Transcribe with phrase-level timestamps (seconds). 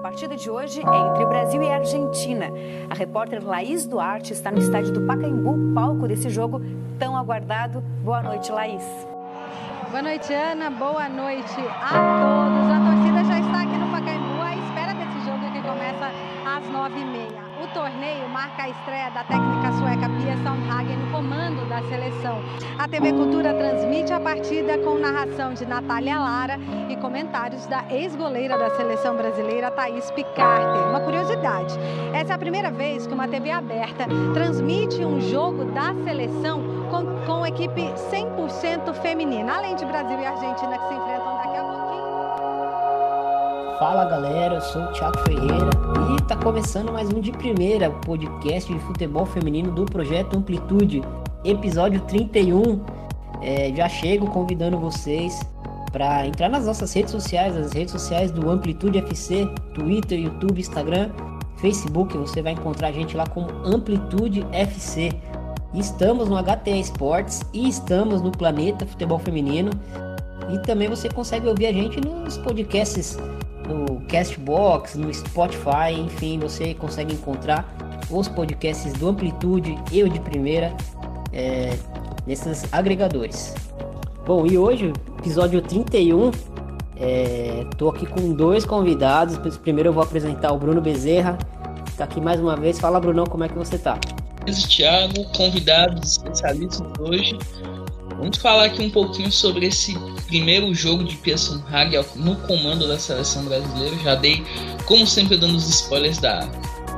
[0.00, 2.46] partida de hoje é entre Brasil e Argentina.
[2.88, 6.60] A repórter Laís Duarte está no estádio do Pacaembu, palco desse jogo
[6.98, 7.82] tão aguardado.
[8.02, 8.82] Boa noite, Laís.
[9.90, 10.70] Boa noite, Ana.
[10.70, 11.90] Boa noite a
[12.20, 12.70] todos.
[12.70, 16.10] A torcida já está aqui no Pacaembu à espera desse jogo que começa
[16.46, 17.49] às nove e meia.
[17.72, 22.42] Torneio marca a estreia da técnica sueca Pia Sundhagen no comando da seleção.
[22.76, 28.58] A TV Cultura transmite a partida com narração de Natália Lara e comentários da ex-goleira
[28.58, 30.88] da seleção brasileira, Thaís Picarter.
[30.88, 31.74] Uma curiosidade,
[32.12, 37.24] essa é a primeira vez que uma TV aberta transmite um jogo da seleção com,
[37.24, 41.19] com equipe 100% feminina, além de Brasil e Argentina que se enfrentam.
[43.80, 45.70] Fala galera, eu sou o Thiago Ferreira
[46.14, 51.02] e tá começando mais um de primeira, o podcast de futebol feminino do Projeto Amplitude,
[51.46, 52.78] episódio 31.
[53.40, 55.40] É, já chego convidando vocês
[55.90, 61.08] para entrar nas nossas redes sociais, as redes sociais do Amplitude FC, Twitter, YouTube, Instagram,
[61.56, 65.10] Facebook, você vai encontrar a gente lá como Amplitude FC.
[65.72, 69.70] Estamos no HTA Esportes e estamos no Planeta Futebol Feminino.
[70.50, 73.16] E também você consegue ouvir a gente nos podcasts
[74.10, 77.72] Castbox, no Spotify, enfim, você consegue encontrar
[78.10, 80.74] os podcasts do Amplitude e o de primeira
[81.32, 81.76] é,
[82.26, 83.54] nesses agregadores.
[84.26, 86.30] Bom, e hoje, episódio 31,
[86.96, 89.38] é, tô aqui com dois convidados.
[89.58, 91.38] Primeiro eu vou apresentar o Bruno Bezerra,
[91.86, 92.78] que tá aqui mais uma vez.
[92.78, 93.98] Fala, Brunão, como é que você tá?
[94.68, 97.38] Thiago, convidados especialistas hoje.
[98.20, 102.98] Vamos falar aqui um pouquinho sobre esse primeiro jogo de Pearson Hagel no comando da
[102.98, 103.96] seleção brasileira.
[103.96, 104.44] Já dei,
[104.84, 106.40] como sempre, dando os spoilers da,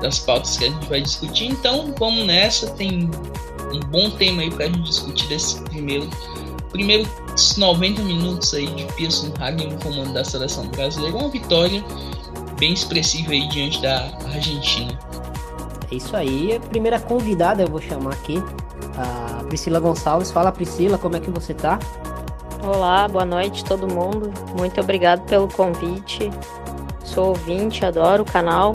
[0.00, 1.46] das pautas que a gente vai discutir.
[1.46, 2.72] Então vamos nessa.
[2.72, 3.08] Tem
[3.72, 6.10] um bom tema aí para a gente discutir desse primeiro,
[6.72, 7.08] primeiro
[7.56, 11.16] 90 minutos aí de Pearson Hagel no comando da seleção brasileira.
[11.16, 11.84] Uma vitória
[12.58, 14.98] bem expressiva aí diante da Argentina.
[15.88, 16.56] É isso aí.
[16.56, 18.42] A primeira convidada eu vou chamar aqui
[18.96, 20.30] a Priscila Gonçalves.
[20.30, 21.78] Fala Priscila, como é que você tá?
[22.64, 24.32] Olá, boa noite todo mundo.
[24.56, 26.30] Muito obrigado pelo convite.
[27.04, 28.72] Sou ouvinte, adoro o canal.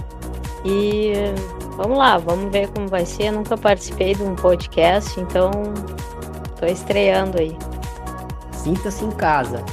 [0.65, 1.13] E
[1.77, 3.27] vamos lá, vamos ver como vai ser.
[3.27, 5.51] Eu nunca participei de um podcast, então
[6.53, 7.57] estou estreando aí.
[8.51, 9.63] Sinta-se em casa.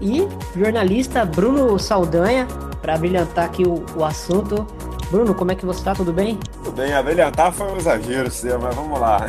[0.00, 2.46] E jornalista Bruno Saldanha,
[2.80, 4.66] para brilhantar aqui o, o assunto.
[5.10, 5.94] Bruno, como é que você tá?
[5.94, 6.38] Tudo bem?
[6.62, 9.20] Tudo bem, abelhantar foi um exagero seu, mas vamos lá.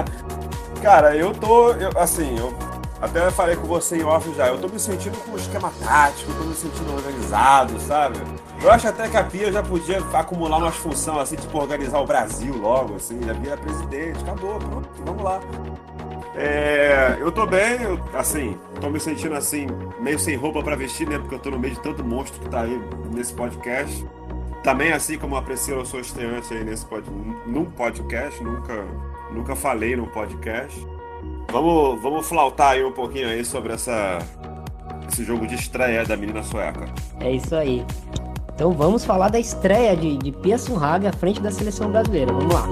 [0.80, 2.54] Cara, eu tô, eu, assim, eu
[3.00, 6.32] até falei com você em off já, eu tô me sentindo com um esquema tático,
[6.32, 8.18] tô me sentindo organizado, sabe?
[8.62, 12.06] Eu acho até que a Pia já podia acumular umas funções assim, tipo organizar o
[12.06, 15.40] Brasil logo, assim, já vira presidente, acabou, pronto, vamos lá.
[16.34, 19.66] É, eu tô bem, eu, assim, tô me sentindo assim,
[20.00, 21.18] meio sem roupa para vestir, né?
[21.18, 22.82] Porque eu tô no meio de tanto monstro que tá aí
[23.12, 24.04] nesse podcast.
[24.64, 27.06] Também, assim como a Priscila, eu sou estreante aí nesse pod,
[27.46, 28.72] num podcast, nunca,
[29.30, 30.74] nunca falei num podcast.
[31.52, 34.18] Vamos, vamos flautar aí um pouquinho aí sobre essa,
[35.06, 36.86] esse jogo de estreia da menina sueca.
[37.20, 37.84] É isso aí.
[38.54, 42.32] Então vamos falar da estreia de, de Pia Sunhaga à frente da seleção brasileira.
[42.32, 42.66] Vamos lá.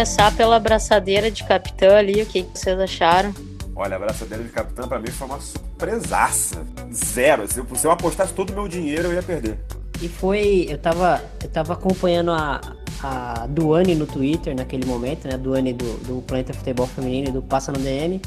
[0.00, 3.34] Começar pela abraçadeira de capitã ali, o que vocês acharam?
[3.76, 6.64] Olha, a abraçadeira de capitã para mim foi uma surpresaça.
[6.90, 7.46] Zero.
[7.46, 9.58] Se eu, se eu apostasse todo o meu dinheiro, eu ia perder.
[10.00, 10.66] E foi.
[10.70, 12.62] Eu tava, eu tava acompanhando a,
[13.02, 15.34] a Duane no Twitter naquele momento, né?
[15.34, 18.22] A Duane do, do Planeta Futebol Feminino e do Passa no DM.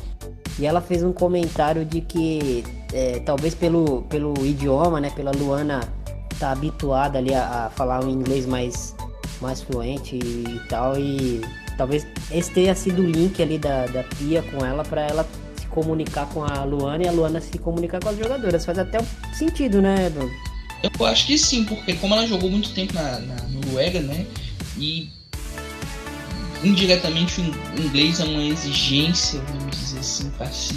[0.60, 2.64] E ela fez um comentário de que
[2.94, 5.10] é, talvez pelo, pelo idioma, né?
[5.10, 5.80] Pela Luana
[6.40, 8.96] tá habituada ali a, a falar um inglês mais
[9.42, 11.00] mais fluente e tal.
[11.00, 11.42] E
[11.78, 15.28] talvez esse tenha sido o link ali da, da Pia com ela para ela
[15.60, 18.66] se comunicar com a Luana e a Luana se comunicar com as jogadoras.
[18.66, 19.00] Faz até
[19.34, 20.32] sentido, né, Bruno?
[21.00, 24.26] Eu acho que sim, porque como ela jogou muito tempo na, na Noruega, né?
[24.78, 25.10] E
[26.64, 30.76] indiretamente o inglês é uma exigência, vamos dizer assim, para se,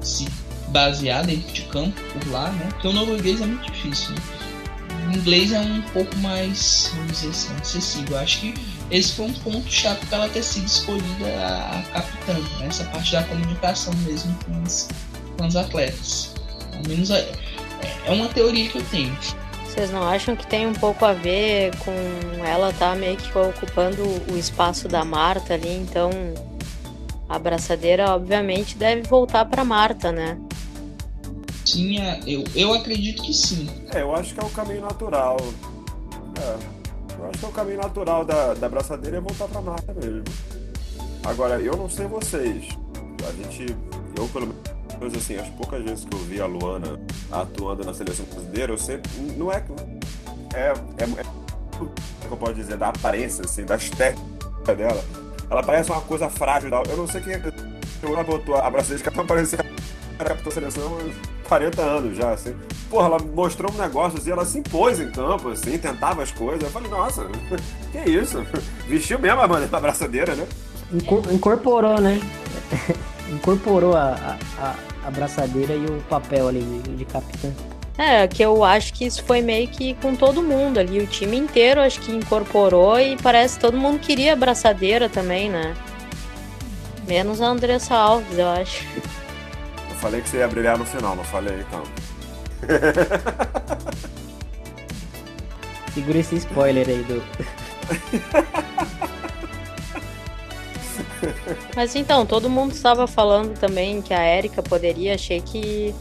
[0.00, 0.28] se
[0.68, 2.68] basear dentro de campo por lá, né?
[2.70, 4.22] Porque o norueguês é muito difícil, né?
[5.08, 8.18] o inglês é um pouco mais, vamos dizer assim, acessível.
[8.18, 8.54] Acho que
[8.92, 12.66] esse foi um ponto chato para ela ter sido escolhida a, a capitã, né?
[12.66, 14.88] essa parte da comunicação mesmo com os,
[15.38, 16.34] com os atletas.
[16.74, 17.32] Ao menos é,
[18.06, 19.16] é uma teoria que eu tenho.
[19.64, 21.92] Vocês não acham que tem um pouco a ver com
[22.44, 26.10] ela tá meio que ocupando o espaço da Marta ali, então
[27.26, 30.38] a abraçadeira obviamente deve voltar para Marta, né?
[31.64, 31.96] Sim,
[32.26, 33.66] eu, eu acredito que sim.
[33.94, 35.38] É, eu acho que é o caminho natural.
[36.38, 36.71] É,
[37.32, 40.24] acho que é o caminho natural da, da abraçadeira é voltar pra Marta mesmo.
[41.24, 42.68] Agora, eu não sei vocês.
[43.26, 43.74] A gente,
[44.16, 44.54] eu pelo
[44.98, 47.00] menos assim, as poucas vezes que eu vi a Luana
[47.30, 49.10] atuando na seleção brasileira, eu sempre.
[49.36, 49.64] Não é.
[50.54, 50.58] É.
[50.58, 51.42] É, é, é
[52.30, 55.02] eu posso dizer, da aparência, assim, da estética dela.
[55.50, 56.70] Ela parece uma coisa frágil.
[56.88, 57.50] Eu não sei quem é que
[58.24, 59.58] botou a braçadeira que ela parecia
[60.30, 60.98] a seleção
[61.44, 62.54] há 40 anos já, assim.
[62.88, 66.62] Porra, ela mostrou um negócio assim, ela se impôs em campo, assim, tentava as coisas.
[66.62, 67.26] Eu falei, nossa,
[67.90, 68.44] que isso?
[68.86, 70.46] Vestiu mesmo a, a abraçadeira, né?
[71.30, 72.20] Incorporou, né?
[73.32, 77.50] Incorporou a, a, a abraçadeira e o papel ali de, de capitã.
[77.98, 81.36] É, que eu acho que isso foi meio que com todo mundo ali, o time
[81.36, 85.74] inteiro acho que incorporou e parece que todo mundo queria abraçadeira também, né?
[87.06, 88.84] Menos a Andressa Alves, eu acho.
[90.02, 91.84] Falei que você ia brilhar no final, não falei então.
[95.94, 97.22] Segura esse spoiler aí do.
[101.76, 105.14] Mas então, todo mundo estava falando também que a Érica poderia.
[105.14, 105.94] Achei que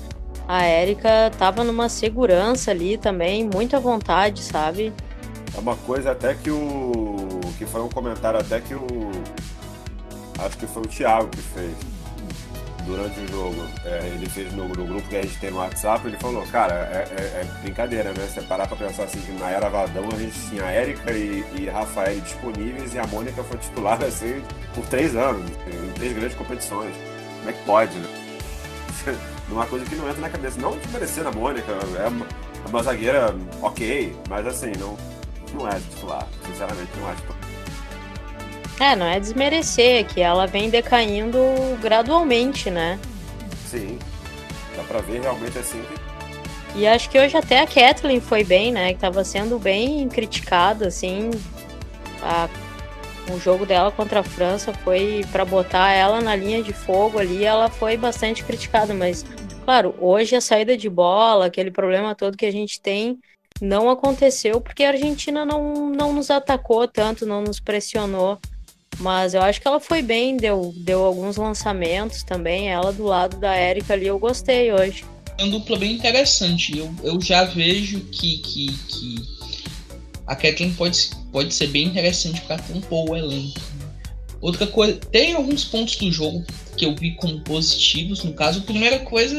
[0.48, 4.92] a Érica tava numa segurança ali também, muita vontade, sabe?
[5.56, 7.30] É uma coisa até que o.
[7.60, 8.88] que foi um comentário até que o.
[10.40, 11.91] Acho que foi o Thiago que fez
[12.86, 13.68] durante o jogo.
[13.86, 16.74] É, ele fez no, no, grupo que a gente tem no WhatsApp, ele falou, cara,
[16.74, 18.28] é, é, é brincadeira, né?
[18.28, 21.44] Você parar pra pensar assim que na era Vadão a gente tinha a Érica e,
[21.58, 24.42] e Rafael disponíveis e a Mônica foi titular assim
[24.74, 26.94] por três anos, em três grandes competições.
[27.40, 28.10] Como é que pode, né?
[29.50, 30.60] Uma coisa que não entra na cabeça.
[30.62, 32.26] Não desmerecendo a Mônica, é uma,
[32.70, 34.98] uma zagueira ok, mas assim, não,
[35.54, 36.26] não é titular.
[36.46, 37.51] Sinceramente, não é titular.
[38.82, 41.38] É, não é desmerecer, que ela vem decaindo
[41.80, 43.00] gradualmente, né?
[43.68, 44.00] Sim.
[44.76, 45.84] Dá pra ver realmente assim
[46.74, 48.92] E acho que hoje até a Kathleen foi bem, né?
[48.96, 51.30] Que tava sendo bem criticada, assim.
[52.24, 52.50] A...
[53.32, 57.46] O jogo dela contra a França foi para botar ela na linha de fogo ali,
[57.46, 59.24] ela foi bastante criticada, mas
[59.64, 63.20] claro, hoje a saída de bola, aquele problema todo que a gente tem,
[63.62, 68.40] não aconteceu porque a Argentina não, não nos atacou tanto, não nos pressionou.
[69.00, 72.70] Mas eu acho que ela foi bem, deu, deu alguns lançamentos também.
[72.70, 75.04] Ela do lado da Erika ali, eu gostei hoje.
[75.38, 76.78] É uma dupla bem interessante.
[76.78, 79.16] Eu, eu já vejo que, que, que
[80.28, 83.60] a Kathleen pode, pode ser bem interessante para compor o elenco.
[84.40, 86.44] Outra coisa, tem alguns pontos do jogo
[86.76, 88.24] que eu vi como positivos.
[88.24, 89.36] No caso, a primeira coisa,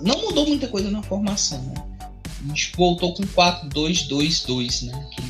[0.00, 1.62] não mudou muita coisa na formação.
[1.62, 1.74] Né?
[2.44, 5.06] A gente voltou com 4-2-2-2, né?
[5.10, 5.22] Que,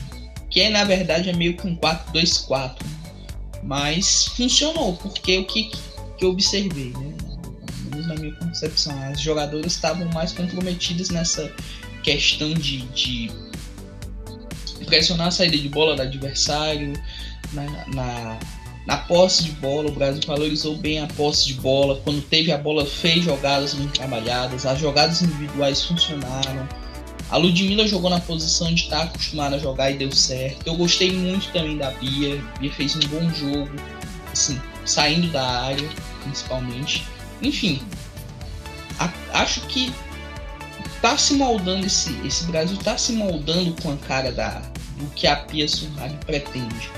[0.50, 2.76] que na verdade é meio que um 4-2-4.
[3.62, 5.70] Mas funcionou, porque o que,
[6.19, 7.14] que eu observei, né?
[8.06, 11.53] Na minha concepção, as jogadoras estavam mais comprometidas nessa
[12.03, 13.31] questão de, de
[14.87, 16.93] pressionar a saída de bola do adversário,
[17.53, 18.38] na, na,
[18.87, 22.00] na, posse de bola, o Brasil valorizou bem a posse de bola.
[22.03, 26.69] Quando teve a bola, fez jogadas bem trabalhadas, as jogadas individuais funcionaram.
[27.32, 30.66] A Ludmilla jogou na posição de estar tá acostumada a jogar e deu certo.
[30.66, 32.38] Eu gostei muito também da Bia.
[32.60, 33.70] Bia fez um bom jogo,
[34.30, 35.88] assim, saindo da área,
[36.22, 37.06] principalmente.
[37.40, 37.80] Enfim,
[38.98, 39.90] a, acho que
[41.00, 44.60] tá se moldando esse, esse Brasil tá se moldando com a cara da,
[44.98, 46.90] do que a Pia Surrag pretende.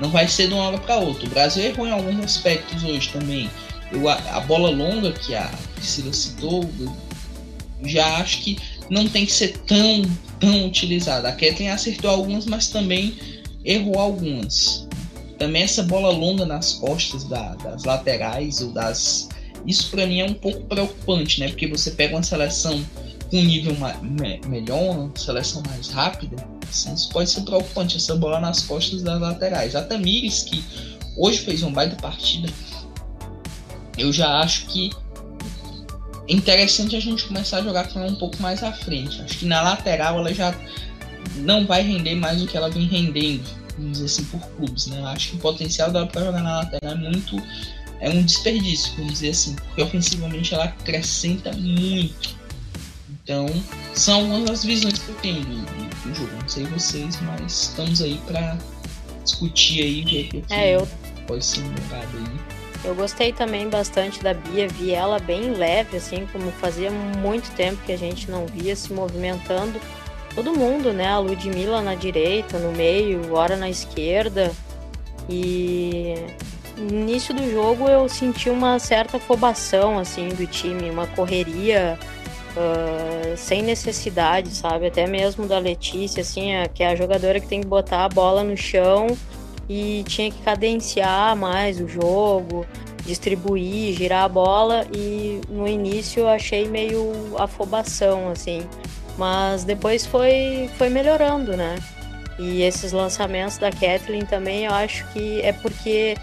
[0.00, 1.26] Não vai ser de uma hora para outra.
[1.26, 3.50] O Brasil errou em alguns aspectos hoje também.
[3.92, 6.66] Eu, a, a bola longa que a Priscila citou,
[7.84, 8.56] já acho que
[8.92, 10.02] não tem que ser tão,
[10.38, 11.26] tão utilizada.
[11.26, 13.14] A Kathleen acertou algumas, mas também
[13.64, 14.86] errou algumas.
[15.38, 19.30] Também essa bola longa nas costas da, das laterais ou das.
[19.66, 21.48] Isso para mim é um pouco preocupante, né?
[21.48, 22.84] Porque você pega uma seleção
[23.30, 26.36] com um nível me melhor, uma seleção mais rápida,
[26.68, 29.74] assim, isso pode ser preocupante, essa bola nas costas das laterais.
[29.74, 30.62] A Tamires, que
[31.16, 32.52] hoje fez uma baita partida,
[33.96, 34.90] eu já acho que
[36.32, 39.20] interessante a gente começar a jogar com ela um pouco mais à frente.
[39.22, 40.54] Acho que na lateral ela já
[41.36, 43.44] não vai render mais do que ela vem rendendo,
[43.76, 44.86] vamos dizer assim, por clubes.
[44.86, 45.02] Né?
[45.06, 47.42] Acho que o potencial dela para jogar na lateral é muito.
[48.00, 52.36] É um desperdício, vamos dizer assim, porque ofensivamente ela acrescenta muito.
[53.22, 53.46] Então,
[53.94, 56.32] são algumas das visões que eu tenho do, do, jogo.
[56.40, 58.58] Não sei vocês, mas estamos aí para
[59.22, 60.88] discutir aí, ver o que É, eu,
[61.28, 62.61] pode ser mudado aí.
[62.84, 67.80] Eu gostei também bastante da Bia, vi ela bem leve, assim, como fazia muito tempo
[67.86, 69.80] que a gente não via se movimentando.
[70.34, 71.08] Todo mundo, né?
[71.08, 74.50] A Ludmilla na direita, no meio, hora na esquerda.
[75.28, 76.14] E
[76.76, 81.96] no início do jogo eu senti uma certa afobação, assim, do time, uma correria
[82.56, 84.86] ah, sem necessidade, sabe?
[84.86, 88.42] Até mesmo da Letícia, assim, que é a jogadora que tem que botar a bola
[88.42, 89.06] no chão
[89.72, 92.66] e tinha que cadenciar mais o jogo,
[93.06, 98.62] distribuir, girar a bola e no início eu achei meio afobação, assim.
[99.16, 101.76] Mas depois foi, foi melhorando, né?
[102.38, 106.16] E esses lançamentos da Kathleen também eu acho que é porque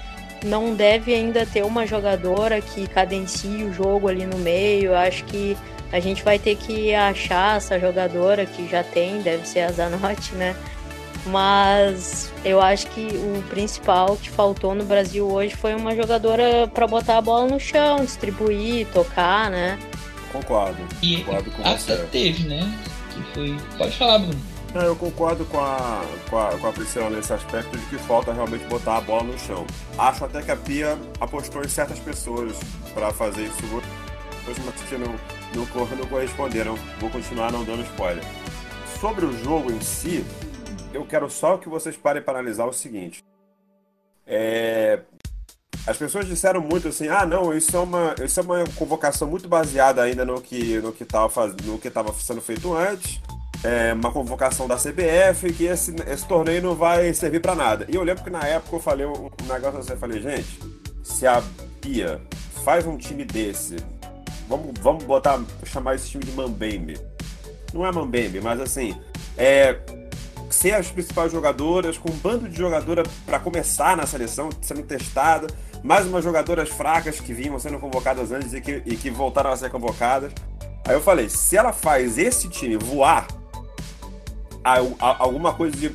[0.43, 4.91] não deve ainda ter uma jogadora que cadencie o jogo ali no meio.
[4.91, 5.57] Eu acho que
[5.91, 10.35] a gente vai ter que achar essa jogadora que já tem, deve ser a Zanotti,
[10.35, 10.55] né?
[11.25, 16.87] Mas eu acho que o principal que faltou no Brasil hoje foi uma jogadora para
[16.87, 19.77] botar a bola no chão, distribuir, tocar, né?
[20.31, 20.77] Concordo.
[21.01, 21.97] E Concordo com até você.
[22.11, 22.73] teve, né?
[23.13, 23.57] Que foi.
[23.77, 24.39] Pode falar, Bruno.
[24.73, 28.31] Não, eu concordo com a, com, a, com a Priscila nesse aspecto de que falta
[28.31, 29.65] realmente botar a bola no chão.
[29.97, 32.55] Acho até que a Pia apostou em certas pessoas
[32.93, 35.15] para fazer isso hoje, mas que não,
[35.55, 36.77] não, não corresponderam.
[36.99, 38.23] Vou continuar não dando spoiler.
[39.01, 40.23] Sobre o jogo em si,
[40.93, 43.23] eu quero só que vocês parem para analisar o seguinte.
[44.25, 44.99] É,
[45.87, 49.47] As pessoas disseram muito assim, ah não, isso é uma, isso é uma convocação muito
[49.47, 51.55] baseada ainda no que no que estava faz...
[51.63, 53.19] no que estava sendo feito antes
[53.63, 57.85] é, uma convocação da CBF que esse, esse torneio não vai servir pra nada.
[57.89, 60.59] E eu lembro que na época eu falei um um negócio assim, eu falei, gente,
[61.03, 61.41] se a
[61.81, 62.21] Pia
[62.63, 63.77] faz um time desse,
[64.47, 66.99] vamos, vamos botar, chamar esse time de Mambembe.
[67.73, 68.95] Não é Mambembe, mas assim,
[69.37, 69.73] é
[70.55, 75.47] ser as principais jogadoras, com um bando de jogadora para começar na seleção, sendo testada,
[75.83, 79.57] mais umas jogadoras fracas que vinham sendo convocadas antes e que, e que voltaram a
[79.57, 80.31] ser convocadas.
[80.87, 83.27] Aí eu falei, se ela faz esse time voar,
[84.99, 85.89] alguma coisa de,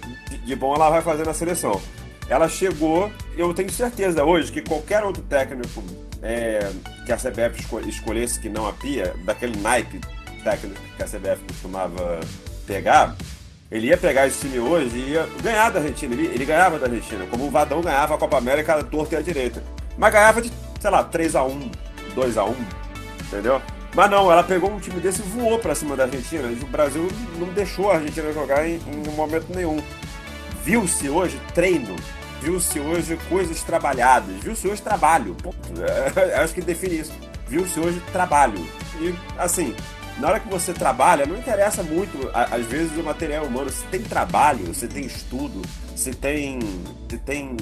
[0.45, 1.81] de- bom ela vai fazer na seleção.
[2.29, 5.83] Ela chegou, eu tenho certeza hoje que qualquer outro técnico
[6.23, 6.71] é,
[7.05, 10.01] que a CBF esco- escolhesse que não a Pia, daquele naipe
[10.43, 12.21] técnico que a CBF costumava
[12.67, 13.15] pegar,
[13.75, 16.15] ele ia pegar esse time hoje e ia ganhar da Argentina.
[16.15, 19.21] Ele, ele ganhava da Argentina, como o Vadão ganhava a Copa América torta e à
[19.21, 19.61] direita.
[19.99, 21.73] Mas ganhava de, sei lá, 3x1,
[22.15, 22.55] 2x1,
[23.27, 23.61] entendeu?
[23.93, 26.49] Mas não, ela pegou um time desse e voou pra cima da Argentina.
[26.49, 29.83] E o Brasil não deixou a Argentina jogar em, em momento nenhum.
[30.63, 31.97] Viu-se hoje treino,
[32.41, 35.35] viu-se hoje coisas trabalhadas, viu-se hoje trabalho.
[35.35, 35.57] Ponto.
[36.17, 37.13] É, acho que define isso.
[37.49, 38.65] Viu-se hoje trabalho.
[39.01, 39.75] E assim,
[40.19, 43.71] na hora que você trabalha, não interessa muito, às vezes, o material humano.
[43.71, 45.61] Se tem trabalho, se tem estudo,
[45.97, 46.59] se tem,
[47.11, 47.57] se tem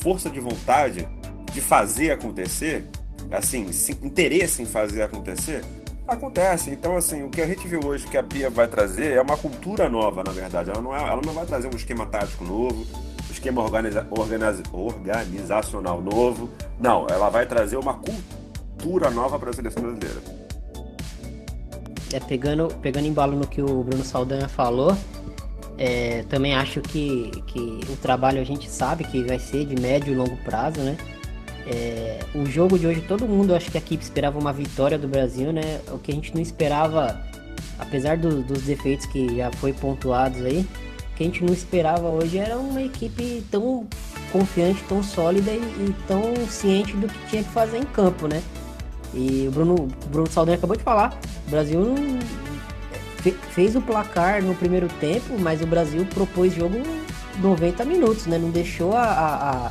[0.00, 1.06] força de vontade
[1.52, 2.86] de fazer acontecer,
[3.30, 5.62] assim, se- interesse em fazer acontecer,
[6.06, 6.70] acontece.
[6.70, 9.36] Então, assim, o que a gente viu hoje que a Pia vai trazer é uma
[9.36, 10.70] cultura nova, na verdade.
[10.70, 12.86] Ela não, é, ela não vai trazer um esquema tático novo,
[13.28, 16.48] um esquema organiza, organiza- organizacional novo.
[16.80, 20.37] Não, ela vai trazer uma cultura nova para a seleção brasileira.
[22.12, 24.96] É, pegando, pegando embalo no que o Bruno Saldanha falou,
[25.76, 30.12] é, também acho que, que o trabalho a gente sabe que vai ser de médio
[30.12, 30.96] e longo prazo, né?
[31.66, 35.06] É, o jogo de hoje, todo mundo, acho que a equipe esperava uma vitória do
[35.06, 35.80] Brasil, né?
[35.92, 37.20] O que a gente não esperava,
[37.78, 40.66] apesar do- dos defeitos que já foi pontuados aí,
[41.12, 43.86] o que a gente não esperava hoje era uma equipe tão
[44.32, 48.42] confiante, tão sólida e, e tão ciente do que tinha que fazer em campo, né?
[49.14, 51.94] E o Bruno, Bruno Saldanha acabou de falar, o Brasil
[53.50, 56.78] fez o placar no primeiro tempo, mas o Brasil propôs jogo
[57.42, 58.38] 90 minutos, né?
[58.38, 59.70] Não deixou a, a- a-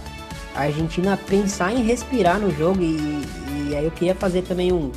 [0.62, 2.82] Argentina pensar em respirar no jogo.
[2.82, 3.22] E,
[3.70, 4.92] e aí eu queria fazer também um,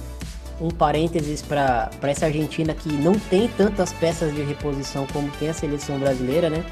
[0.60, 5.54] um parênteses para essa Argentina que não tem tantas peças de reposição como tem a
[5.54, 6.64] seleção brasileira, né?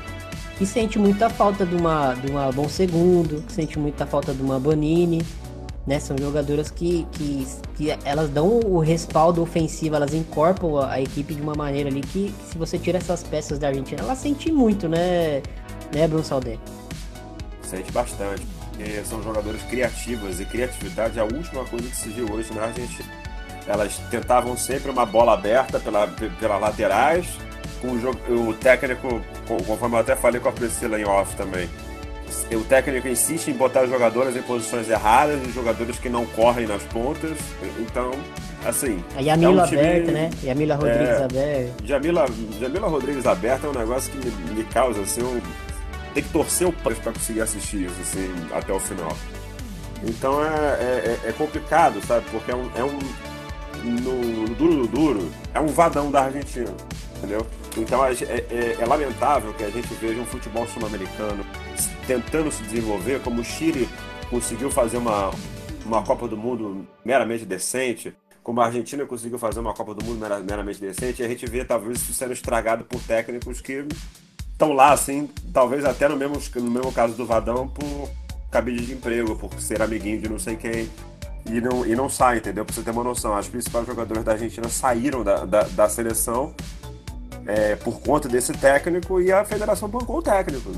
[0.57, 4.43] Que sente muita falta de uma, de uma Bom Segundo, que sente muita falta de
[4.43, 5.23] uma Bonini,
[5.88, 5.99] né?
[5.99, 11.35] São jogadoras que, que, que elas dão o respaldo ofensivo, elas incorporam a, a equipe
[11.35, 14.88] de uma maneira ali que, se você tira essas peças da Argentina, ela sente muito,
[14.88, 15.42] né,
[15.92, 16.59] né Bruno Saldanha?
[17.62, 18.47] Sente bastante.
[19.04, 23.09] São jogadoras criativas e criatividade é a última coisa que se viu hoje na Argentina.
[23.66, 27.26] Elas tentavam sempre uma bola aberta pela, pe- pelas laterais,
[27.80, 28.18] com o, jogo,
[28.49, 31.68] o técnico, co- conforme eu até falei com a Priscila em off também,
[32.52, 36.66] o técnico insiste em botar as jogadoras em posições erradas, e jogadores que não correm
[36.66, 37.37] nas pontas.
[37.78, 38.11] Então,
[38.64, 39.02] assim.
[39.16, 40.30] A Yamila é um time- aberta, né?
[40.44, 41.25] Yamila Rodrigues É.
[41.25, 41.73] aberta.
[41.85, 42.26] Jamila,
[42.61, 45.40] Jamila Rodrigues aberta é um negócio que me, me causa assim, um
[46.14, 49.14] tem que torcer o pé para conseguir assistir isso assim, até o final.
[50.02, 52.25] Então é, é, é, é complicado, sabe?
[52.30, 52.99] Porque é um, é um
[53.85, 56.73] no, no duro do duro, é um vadão da Argentina,
[57.18, 57.47] entendeu?
[57.76, 61.44] Então é, é, é lamentável que a gente veja um futebol sul-americano
[62.09, 63.87] tentando se desenvolver, como o Chile
[64.31, 65.31] conseguiu fazer uma,
[65.85, 70.19] uma Copa do Mundo meramente decente, como a Argentina conseguiu fazer uma Copa do Mundo
[70.49, 73.85] meramente decente, e a gente vê talvez isso sendo estragado por técnicos que
[74.50, 78.11] estão lá, assim, talvez até no mesmo, no mesmo caso do Vadão, por
[78.50, 80.91] cabide de emprego, por ser amiguinho de não sei quem,
[81.45, 82.65] e não, e não sai, entendeu?
[82.65, 86.55] Pra você ter uma noção, as principais jogadores da Argentina saíram da, da, da seleção
[87.47, 90.73] é, por conta desse técnico e a federação bancou o técnico.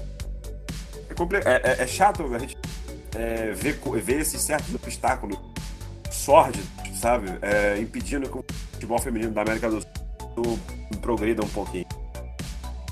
[1.45, 2.57] É, é, é, chato a gente
[3.15, 5.39] é, ver, ver esses certos obstáculos
[6.11, 7.29] sórdidos, sabe?
[7.43, 10.59] É, impedindo que o futebol feminino da América do Sul
[11.01, 11.87] progrida um pouquinho.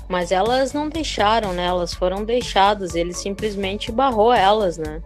[0.07, 1.65] Mas elas não deixaram, né?
[1.65, 5.01] Elas foram deixadas, ele simplesmente barrou elas, né?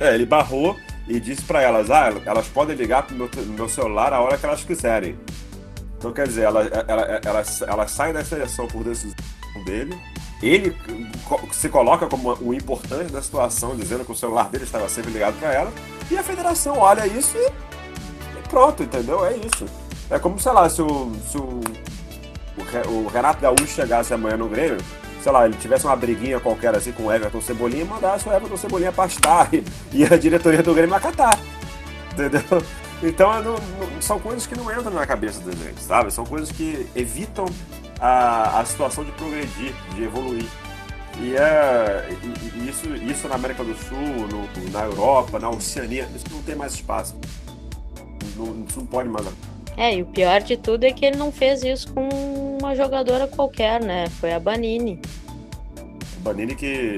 [0.00, 0.76] É, ele barrou
[1.06, 4.44] e disse para elas, ah, elas podem ligar pro meu, meu celular a hora que
[4.44, 5.16] elas quiserem.
[5.96, 9.16] Então, quer dizer, ela, ela, ela, ela, ela sai da seleção por decisão
[9.64, 9.98] dele,
[10.42, 10.76] ele
[11.52, 15.38] se coloca como o importante da situação, dizendo que o celular dele estava sempre ligado
[15.38, 15.72] para ela,
[16.10, 17.46] e a federação olha isso e,
[18.38, 19.24] e, pronto, entendeu?
[19.26, 19.66] É isso.
[20.10, 21.60] É como, sei lá, se o, se o,
[22.88, 24.78] o Renato Gaúcho chegasse amanhã no Grêmio,
[25.22, 28.32] sei lá, ele tivesse uma briguinha qualquer assim com o Everton Cebolinha e mandasse o
[28.32, 31.38] Everton Cebolinha pastar e, e a diretoria do Grêmio acatar.
[32.12, 32.62] Entendeu?
[33.02, 36.12] Então não, não, são coisas que não entram na cabeça da gente, sabe?
[36.12, 37.46] São coisas que evitam
[38.00, 40.46] a, a situação de progredir, de evoluir.
[41.20, 42.08] E, é,
[42.54, 46.54] e, isso, isso na América do Sul, no, na Europa, na Oceania, isso não tem
[46.54, 47.16] mais espaço.
[48.36, 49.26] Não, isso não pode mais.
[49.76, 52.08] É, e o pior de tudo é que ele não fez isso com
[52.60, 54.08] uma jogadora qualquer, né?
[54.20, 55.00] Foi a Banini.
[56.18, 56.96] Banini que.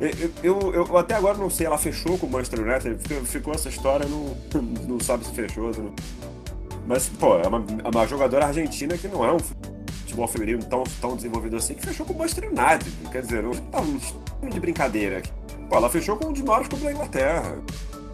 [0.00, 3.54] Eu, eu, eu, até agora não sei, ela fechou com o Manchester United, ficou, ficou
[3.54, 4.36] essa história, não,
[4.88, 5.70] não sabe se fechou.
[5.70, 5.92] Não...
[6.86, 9.38] Mas, pô, é uma, é uma jogadora argentina que não é um
[10.14, 12.90] futebol feminino tão, tão desenvolvido assim, que fechou com o Manchester United.
[13.10, 15.22] Quer dizer, não tá um de brincadeira.
[15.68, 17.58] Pô, ela fechou com um dos maiores clubes da Inglaterra.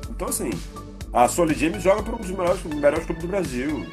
[0.08, 0.50] Então, assim,
[1.12, 3.86] a Solly James joga para um dos melhores, melhores clubes do Brasil.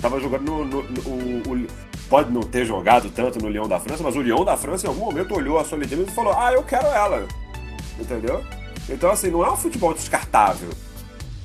[0.00, 0.64] Tava jogando no.
[0.64, 1.66] no, no o,
[2.08, 4.88] pode não ter jogado tanto no Lyon da França, mas o Lyon da França em
[4.88, 7.26] algum momento olhou a Solly James e falou: Ah, eu quero ela.
[7.98, 8.44] Entendeu?
[8.88, 10.68] Então, assim, não é um futebol descartável.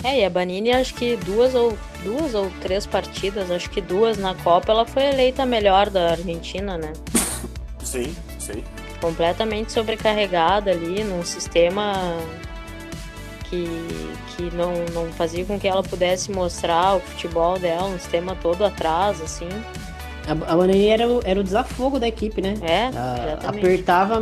[0.04, 4.18] É, e a Banini, acho que duas ou duas ou três partidas, acho que duas
[4.18, 6.94] na Copa, ela foi eleita a melhor da Argentina, né?
[7.84, 8.64] Sim, sim.
[9.00, 11.94] Completamente sobrecarregada ali, num sistema
[13.52, 13.68] que,
[14.36, 18.64] que não, não fazia com que ela pudesse mostrar o futebol dela, um sistema todo
[18.64, 19.50] atrás, assim.
[20.28, 22.54] A, a era, o, era o desafogo da equipe, né?
[22.62, 24.22] É, a, apertava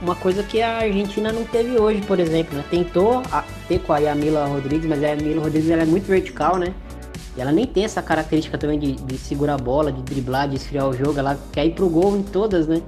[0.00, 2.64] uma coisa que a Argentina não teve hoje, por exemplo, né?
[2.70, 6.58] Tentou a, ter com a Yamila Rodrigues, mas a Yamila Rodrigues ela é muito vertical,
[6.58, 6.74] né?
[7.36, 10.56] E ela nem tem essa característica também de, de segurar a bola, de driblar, de
[10.56, 11.18] esfriar o jogo.
[11.18, 12.82] Ela quer ir pro gol em todas, né?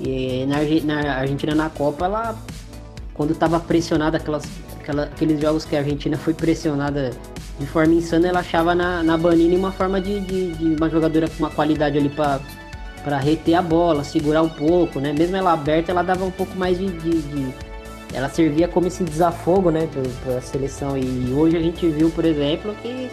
[0.00, 2.36] E na, na Argentina na Copa, ela
[3.18, 4.44] quando estava pressionada, aquelas,
[4.80, 7.10] aquela, aqueles jogos que a Argentina foi pressionada
[7.58, 11.28] de forma insana, ela achava na, na Banini uma forma de, de, de uma jogadora
[11.28, 15.12] com uma qualidade ali para reter a bola, segurar um pouco, né?
[15.12, 17.54] Mesmo ela aberta, ela dava um pouco mais de, de, de...
[18.12, 19.88] ela servia como esse desafogo, né,
[20.24, 20.96] para a seleção.
[20.96, 23.10] E hoje a gente viu, por exemplo, que,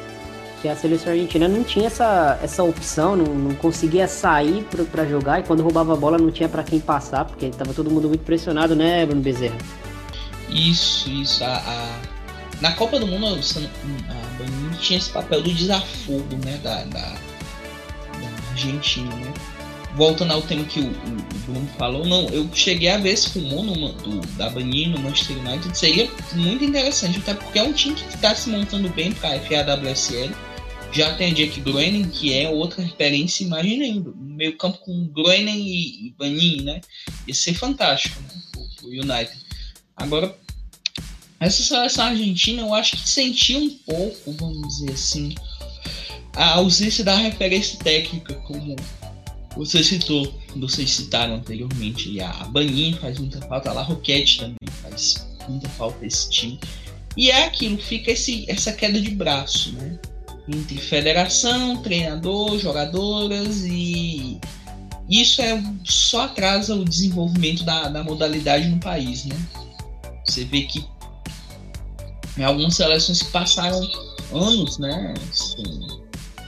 [0.61, 5.39] que a seleção argentina não tinha essa, essa opção, não, não conseguia sair para jogar
[5.39, 8.23] e quando roubava a bola não tinha para quem passar, porque estava todo mundo muito
[8.23, 9.57] pressionado, né, Bruno Bezerra?
[10.49, 11.43] Isso, isso.
[11.43, 11.99] A, a...
[12.61, 18.51] Na Copa do Mundo, a Banini tinha esse papel do desafogo né, da, da, da
[18.51, 19.13] Argentina.
[19.13, 19.33] Né?
[19.95, 23.63] Voltando ao tema que o, o, Bruno falou, não, eu cheguei a ver esse rumor
[23.63, 27.95] no, do, da Banini no Manchester United, seria muito interessante, até porque é um time
[27.95, 30.33] que está se montando bem para a FAWSL.
[30.91, 36.15] Já tem Jack Groening, que é outra referência, imaginem, meio campo com Groening e, e
[36.17, 36.81] Banini, né?
[37.27, 38.41] Ia ser fantástico, né?
[38.57, 39.37] O, o United.
[39.95, 40.37] Agora,
[41.39, 45.35] essa seleção argentina eu acho que sentiu um pouco, vamos dizer assim,
[46.33, 48.75] a ausência da referência técnica, como
[49.55, 52.19] você citou, vocês citaram anteriormente.
[52.19, 56.59] A Banin faz muita falta, a La Roquette também faz muita falta esse time.
[57.15, 59.97] E é aquilo, fica esse, essa queda de braço, né?
[60.47, 64.39] Entre federação, treinador, jogadoras e
[65.09, 69.35] isso é só atrasa o desenvolvimento da, da modalidade no país, né?
[70.25, 70.85] Você vê que
[72.37, 73.79] em algumas seleções passaram
[74.33, 75.13] anos, né?
[75.31, 76.04] Assim,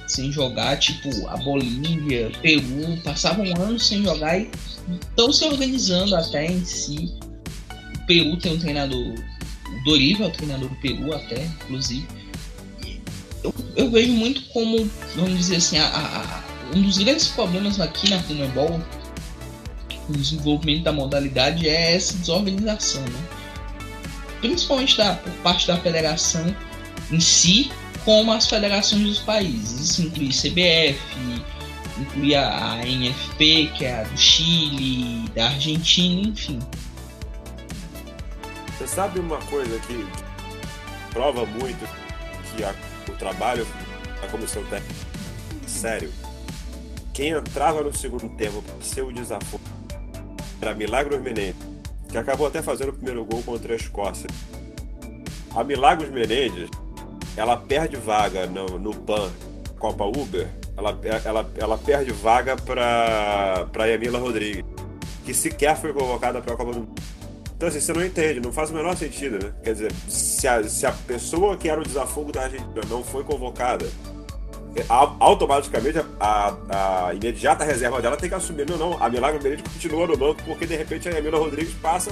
[0.08, 4.50] sem jogar, tipo a Bolívia, Peru, passavam anos sem jogar e
[5.02, 7.14] estão se organizando até em si.
[7.96, 12.08] O Peru tem um treinador, o Dorival é o treinador do Peru até, inclusive.
[13.44, 16.44] Eu, eu vejo muito como, vamos dizer assim, a, a,
[16.76, 18.82] um dos grandes problemas aqui na Comebol,
[20.10, 23.38] no desenvolvimento da modalidade, é essa desorganização, né?
[24.42, 26.56] principalmente da, por parte da federação
[27.12, 27.72] em si,
[28.08, 29.82] como as federações dos países.
[29.82, 30.98] Isso inclui CBF,
[32.00, 36.58] inclui a, NFP, que é a do Chile, da Argentina, enfim.
[38.70, 40.08] Você sabe uma coisa que
[41.12, 41.86] prova muito
[42.56, 42.74] que a,
[43.10, 43.68] o trabalho
[44.22, 45.06] da comissão técnica
[45.68, 46.10] sério.
[47.14, 49.60] Quem entrava no segundo tempo para ser o desafio
[50.62, 51.58] era Milagros Menezes,
[52.10, 54.30] que acabou até fazendo o primeiro gol contra a Escócia.
[55.54, 56.70] A Milagros Menezes
[57.38, 59.32] ela perde vaga no, no PAN
[59.80, 64.66] Copa Uber, ela, ela, ela perde vaga para Emila Rodrigues,
[65.24, 67.02] que sequer foi convocada para a Copa do Mundo.
[67.56, 69.52] Então, assim, você não entende, não faz o menor sentido, né?
[69.64, 73.24] Quer dizer, se a, se a pessoa que era o desafogo da Argentina não foi
[73.24, 73.88] convocada,
[75.20, 78.70] automaticamente a, a, imediata reserva dela tem que assumir.
[78.70, 82.12] Não, não, a Milagre Benedito continua no banco porque de repente a Emila Rodrigues passa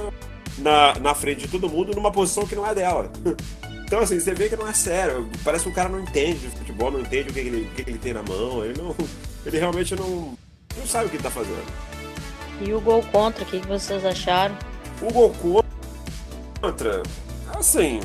[0.58, 3.12] na, na frente de todo mundo numa posição que não é dela.
[3.86, 5.30] Então, assim, você vê que não é sério.
[5.44, 7.90] Parece que o cara não entende de futebol, não entende o que ele, o que
[7.90, 8.66] ele tem na mão.
[8.66, 8.96] Ele, não,
[9.46, 10.36] ele realmente não,
[10.76, 11.64] não sabe o que ele tá fazendo.
[12.62, 14.58] E o gol contra, o que, vocês acharam?
[15.02, 15.36] O gol
[16.62, 17.04] contra,
[17.54, 18.00] assim,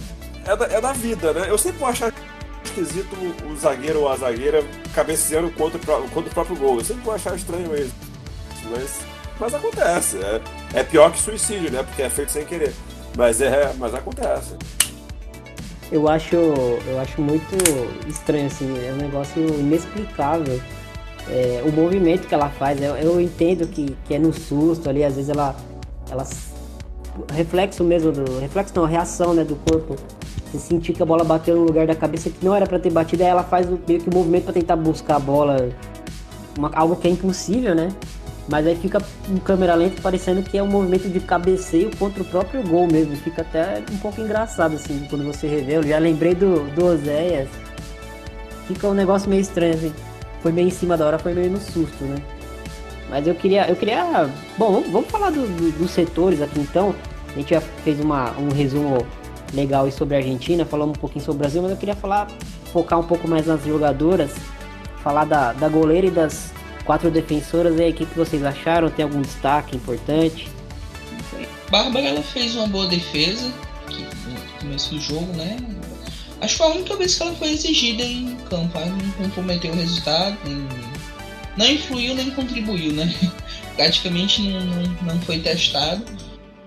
[0.44, 1.48] é da, é da vida, né?
[1.48, 2.12] Eu sempre vou achar
[2.62, 3.16] esquisito
[3.46, 4.62] o zagueiro ou a zagueira
[4.94, 6.78] cabeceando contra, contra o próprio gol.
[6.78, 7.94] Eu sempre vou achar estranho isso.
[8.70, 9.00] Mas,
[9.38, 10.18] mas acontece.
[10.18, 10.40] É,
[10.80, 11.82] é pior que suicídio, né?
[11.82, 12.74] Porque é feito sem querer.
[13.16, 14.56] Mas é, mas acontece
[15.90, 17.56] eu acho, eu acho muito
[18.08, 20.60] estranho, assim, é um negócio inexplicável.
[21.28, 25.04] É, o movimento que ela faz, eu, eu, entendo que, que é no susto ali,
[25.04, 25.54] às vezes ela,
[26.10, 26.26] ela
[27.32, 29.96] reflexo mesmo do reflexo não, reação né, do corpo.
[30.46, 32.90] Você sentir que a bola bateu no lugar da cabeça que não era para ter
[32.90, 35.70] batido, aí ela faz meio que o movimento para tentar buscar a bola,
[36.56, 37.88] uma, algo que é impossível, né?
[38.48, 42.26] Mas aí fica em câmera lenta parecendo que é um movimento de cabeceio contra o
[42.26, 43.14] próprio gol mesmo.
[43.16, 45.76] Fica até um pouco engraçado assim quando você revê.
[45.76, 47.48] Eu já lembrei do, do Oséias.
[48.66, 49.92] Fica um negócio meio estranho assim.
[50.42, 52.16] Foi meio em cima da hora, foi meio no susto, né?
[53.08, 53.68] Mas eu queria.
[53.68, 54.28] Eu queria.
[54.56, 56.94] Bom, vamos, vamos falar do, do, dos setores aqui então.
[57.28, 59.06] A gente já fez uma, um resumo
[59.52, 62.28] legal sobre a Argentina, falamos um pouquinho sobre o Brasil, mas eu queria falar,
[62.72, 64.32] focar um pouco mais nas jogadoras,
[65.02, 66.52] falar da, da goleira e das
[66.90, 68.90] quatro defensoras aí, o que, vocês acharam?
[68.90, 70.48] Tem algum destaque importante?
[71.70, 75.56] Bárbara ela fez uma boa defesa no começo do jogo, né?
[76.40, 78.76] Acho que foi a única vez que ela foi exigida em campo.
[78.76, 80.36] Ela não comprometeu o resultado,
[81.56, 83.14] não influiu nem contribuiu, né?
[83.76, 84.82] Praticamente não,
[85.14, 86.04] não, foi testado.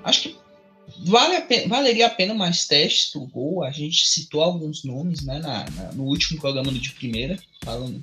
[0.06, 0.38] Acho que
[1.00, 3.62] vale a pena, valeria a pena mais testes pro gol.
[3.62, 8.02] A gente citou alguns nomes né, na, na no último programa de primeira, falando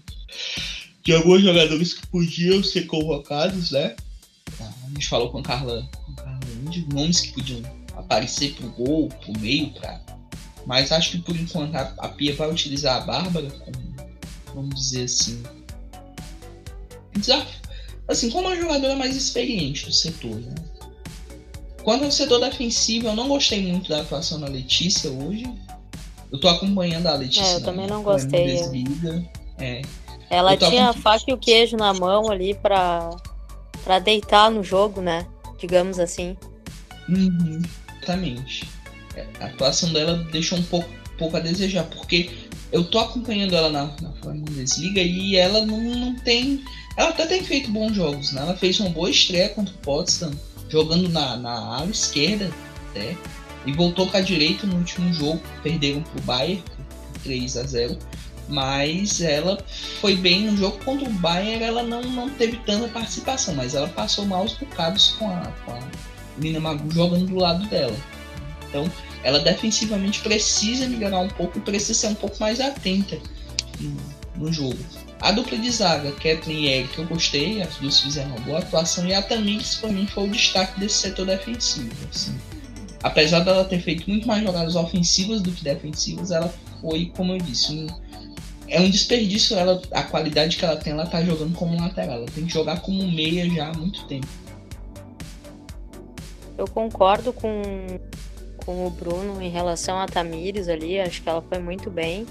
[1.10, 3.96] de alguns jogadores que podiam ser convocados, né?
[4.60, 7.62] A gente falou com a Carla, com a Carla Índio, nomes que podiam
[7.96, 10.00] aparecer pro gol, pro meio, pra...
[10.64, 13.96] mas acho que por enquanto a, a Pia vai utilizar a Bárbara como,
[14.54, 15.42] vamos dizer assim,
[17.16, 17.60] desafio.
[18.06, 20.54] assim, como uma jogadora mais experiente do setor, né?
[21.82, 25.44] Quanto ao setor defensivo, eu não gostei muito da atuação da Letícia hoje.
[26.30, 27.42] Eu tô acompanhando a Letícia.
[27.42, 28.60] É, eu também não gostei.
[29.58, 29.82] É.
[30.30, 33.10] Ela tinha a faca e o queijo na mão ali pra,
[33.82, 35.26] pra deitar no jogo, né?
[35.58, 36.36] Digamos assim.
[37.08, 37.60] Uhum,
[37.96, 38.68] exatamente.
[39.16, 40.88] É, a atuação dela deixou um pouco,
[41.18, 42.30] pouco a desejar, porque
[42.70, 46.62] eu tô acompanhando ela na, na Bundesliga e ela não, não tem.
[46.96, 48.42] Ela até tem feito bons jogos, né?
[48.42, 50.32] Ela fez uma boa estreia contra o Potsdam,
[50.68, 52.50] jogando na, na ala esquerda
[52.90, 53.16] até.
[53.66, 56.62] E voltou para a direita no último jogo, perderam pro Bayern
[57.12, 57.98] por 3 a 0
[58.50, 59.58] mas ela
[60.00, 63.88] foi bem no jogo contra o Bayern, ela não, não teve tanta participação, mas ela
[63.88, 65.80] passou maus bocados com a, com a
[66.36, 67.96] Nina Magu jogando do lado dela.
[68.68, 68.90] Então,
[69.22, 73.18] ela defensivamente precisa melhorar um pouco e precisa ser um pouco mais atenta
[73.78, 73.96] no,
[74.36, 74.78] no jogo.
[75.20, 79.06] A dupla de zaga, Kathleen e Eric, eu gostei, as duas fizeram uma boa atuação
[79.06, 81.90] e a Tamires, para mim, foi o destaque desse setor defensivo.
[82.08, 82.34] Assim.
[83.02, 87.38] Apesar dela ter feito muito mais jogadas ofensivas do que defensivas, ela foi, como eu
[87.38, 87.86] disse, um
[88.70, 92.18] é um desperdício ela, a qualidade que ela tem, ela tá jogando como lateral.
[92.18, 94.28] Ela tem que jogar como meia já há muito tempo.
[96.56, 97.62] Eu concordo com,
[98.64, 102.26] com o Bruno em relação a Tamires ali, acho que ela foi muito bem.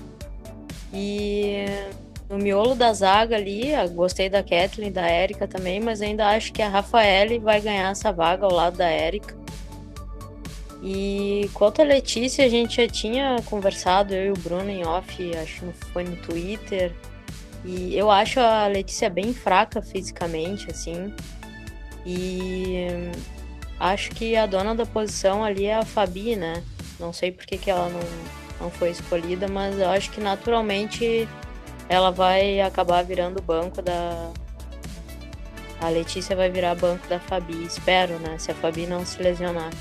[0.93, 1.65] E
[2.29, 6.61] no miolo da zaga ali, gostei da Kathleen, da Érica também, mas ainda acho que
[6.61, 9.38] a Rafaele vai ganhar essa vaga ao lado da Érica.
[10.81, 15.37] E quanto a Letícia, a gente já tinha conversado, eu e o Bruno em off,
[15.37, 16.93] acho que foi no Twitter.
[17.65, 21.13] E eu acho a Letícia bem fraca fisicamente, assim.
[22.05, 22.87] E
[23.79, 26.63] acho que a dona da posição ali é a Fabi, né?
[26.97, 27.99] Não sei por que, que ela não,
[28.61, 31.27] não foi escolhida, mas eu acho que naturalmente
[31.89, 34.31] ela vai acabar virando o banco da.
[35.81, 38.37] A Letícia vai virar banco da Fabi, espero, né?
[38.37, 39.71] Se a Fabi não se lesionar.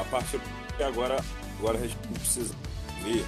[0.00, 0.40] A partir
[0.76, 1.22] de agora,
[1.58, 2.54] agora a gente precisa
[3.02, 3.24] ver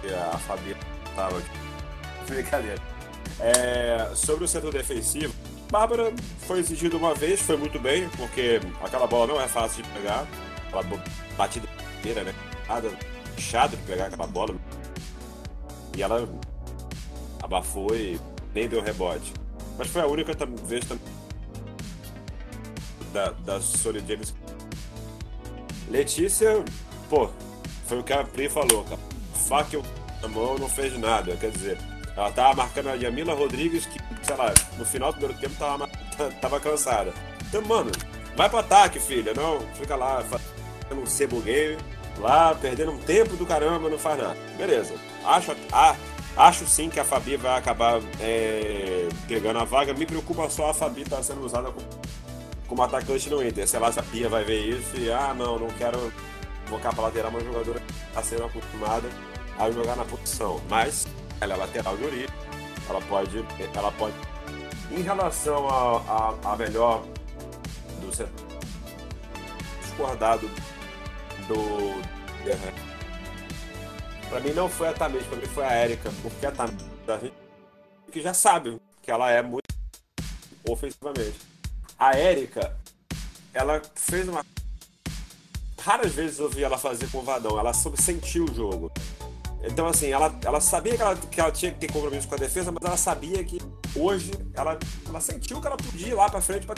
[0.00, 0.76] que a Fabi
[1.16, 1.50] tava aqui.
[2.28, 2.80] Brincadeira.
[3.40, 5.34] É, sobre o setor defensivo,
[5.70, 6.12] Bárbara
[6.46, 10.26] foi exigido uma vez, foi muito bem, porque aquela bola não é fácil de pegar.
[10.68, 10.84] Aquela
[11.36, 11.66] batida
[11.98, 12.34] inteira, né?
[12.68, 12.90] Nada
[13.34, 14.54] fechado de pegar aquela bola.
[15.96, 16.28] E ela
[17.42, 18.20] abafou e
[18.54, 19.32] nem deu rebote.
[19.76, 20.32] Mas foi a única
[20.64, 21.04] vez também
[23.12, 24.34] da, da Sony James.
[25.92, 26.64] Letícia,
[27.10, 27.28] pô,
[27.86, 28.98] foi o que a Pri falou, cara.
[29.46, 29.78] Faca
[30.22, 31.36] na mão não fez nada.
[31.36, 31.78] Quer dizer,
[32.16, 35.86] ela tava marcando a Yamila Rodrigues, que, sei lá, no final do primeiro tempo tava,
[36.40, 37.12] tava cansada.
[37.46, 37.92] Então, mano,
[38.34, 39.34] vai pro ataque, filha.
[39.34, 41.76] Não, fica lá fazendo um sebo game,
[42.18, 44.36] lá, perdendo um tempo do caramba, não faz nada.
[44.56, 44.94] Beleza.
[45.26, 45.54] Acho,
[46.34, 49.92] Acho sim que a Fabi vai acabar é, pegando a vaga.
[49.92, 51.86] Me preocupa só a Fabi estar tá sendo usada como,
[52.72, 53.68] como atacante no Inter.
[53.68, 56.10] Sei lá se a Pia vai ver isso e, ah, não, não quero
[56.66, 59.10] colocar para lateral uma jogadora está sendo acostumada
[59.58, 60.58] a jogar na posição.
[60.70, 61.06] Mas
[61.38, 62.28] ela é lateral de origem.
[62.88, 63.44] Ela pode.
[63.74, 64.14] Ela pode.
[64.90, 67.04] Em relação a, a, a melhor
[68.00, 68.46] do setor
[69.82, 70.48] discordado
[71.48, 72.02] do.
[74.30, 76.86] Pra mim não foi a Tamires, pra mim foi a Erika, porque a Tamires
[78.10, 79.68] que já sabe que ela é muito
[80.66, 81.51] ofensivamente.
[82.02, 82.76] A Erika,
[83.54, 84.44] ela fez uma.
[85.80, 88.90] Raras vezes eu vi ela fazer com o Vadão, ela soube sentir o jogo.
[89.62, 92.38] Então, assim, ela, ela sabia que ela, que ela tinha que ter compromisso com a
[92.38, 93.60] defesa, mas ela sabia que
[93.94, 96.74] hoje ela, ela sentiu que ela podia ir lá pra frente pra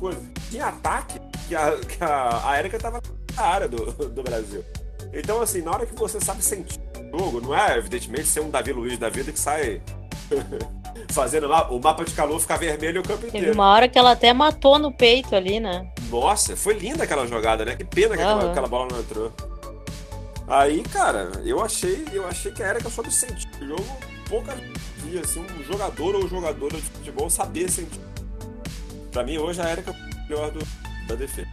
[0.00, 0.22] coisa.
[0.48, 3.02] Tinha ataque que a, que a, a Erika tava
[3.36, 4.64] na área do, do Brasil.
[5.12, 6.80] Então, assim, na hora que você sabe sentir
[7.12, 9.82] o jogo, não é, evidentemente, ser um Davi Luiz da vida que sai
[11.10, 13.46] fazendo lá o mapa de calor ficar vermelho o campo inteiro.
[13.46, 15.88] Teve uma hora que ela até matou no peito ali, né?
[16.10, 17.76] Nossa, foi linda aquela jogada, né?
[17.76, 18.30] Que pena que uhum.
[18.30, 19.32] aquela, aquela, bola não entrou.
[20.46, 23.84] Aí, cara, eu achei, eu achei que a Erika soube sentir o jogo
[24.28, 24.54] pouca
[25.04, 28.00] dia, assim, um jogador ou jogadora de futebol saber sentir.
[29.10, 30.60] Pra mim, hoje a Erika é o melhor do,
[31.06, 31.48] da defesa.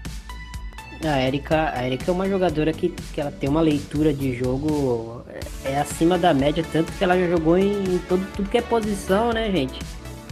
[1.04, 5.24] A Erika, a Erika é uma jogadora que, que ela tem uma leitura de jogo
[5.66, 8.62] é, é acima da média, tanto que ela já jogou em todo, tudo que é
[8.62, 9.80] posição, né, gente?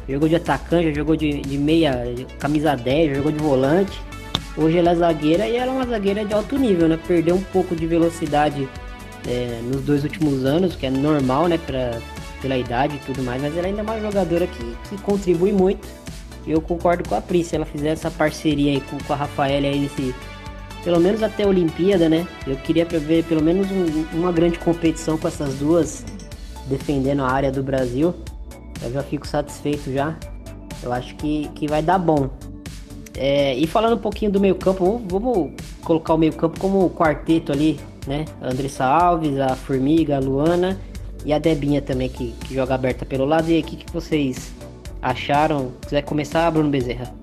[0.07, 2.03] Jogou de atacante, já jogou de, de meia,
[2.39, 3.99] camisa 10, jogou de volante.
[4.55, 6.99] Hoje ela é zagueira e ela é uma zagueira de alto nível, né?
[7.07, 8.67] Perdeu um pouco de velocidade
[9.27, 11.57] é, nos dois últimos anos, que é normal, né?
[11.57, 11.99] Pra,
[12.41, 15.87] pela idade e tudo mais, mas ela ainda é uma jogadora que, que contribui muito.
[16.47, 19.67] Eu concordo com a Pri, se ela fizer essa parceria aí com, com a Rafaela
[19.67, 20.15] aí nesse
[20.83, 22.27] pelo menos até a Olimpíada, né?
[22.47, 26.05] Eu queria ver pelo menos um, uma grande competição com essas duas
[26.67, 28.13] defendendo a área do Brasil.
[28.81, 30.17] Eu já fico satisfeito já.
[30.81, 32.29] Eu acho que, que vai dar bom.
[33.17, 35.51] É, e falando um pouquinho do meio campo, vamos,
[35.83, 38.23] colocar o meio campo como quarteto ali, né?
[38.41, 40.79] A Andressa Alves, a Formiga, a Luana
[41.25, 43.49] e a Debinha também, que, que joga aberta pelo lado.
[43.49, 44.53] E aí, o que, que vocês
[45.01, 45.73] acharam?
[45.81, 47.13] Se quiser começar, Bruno Bezerra.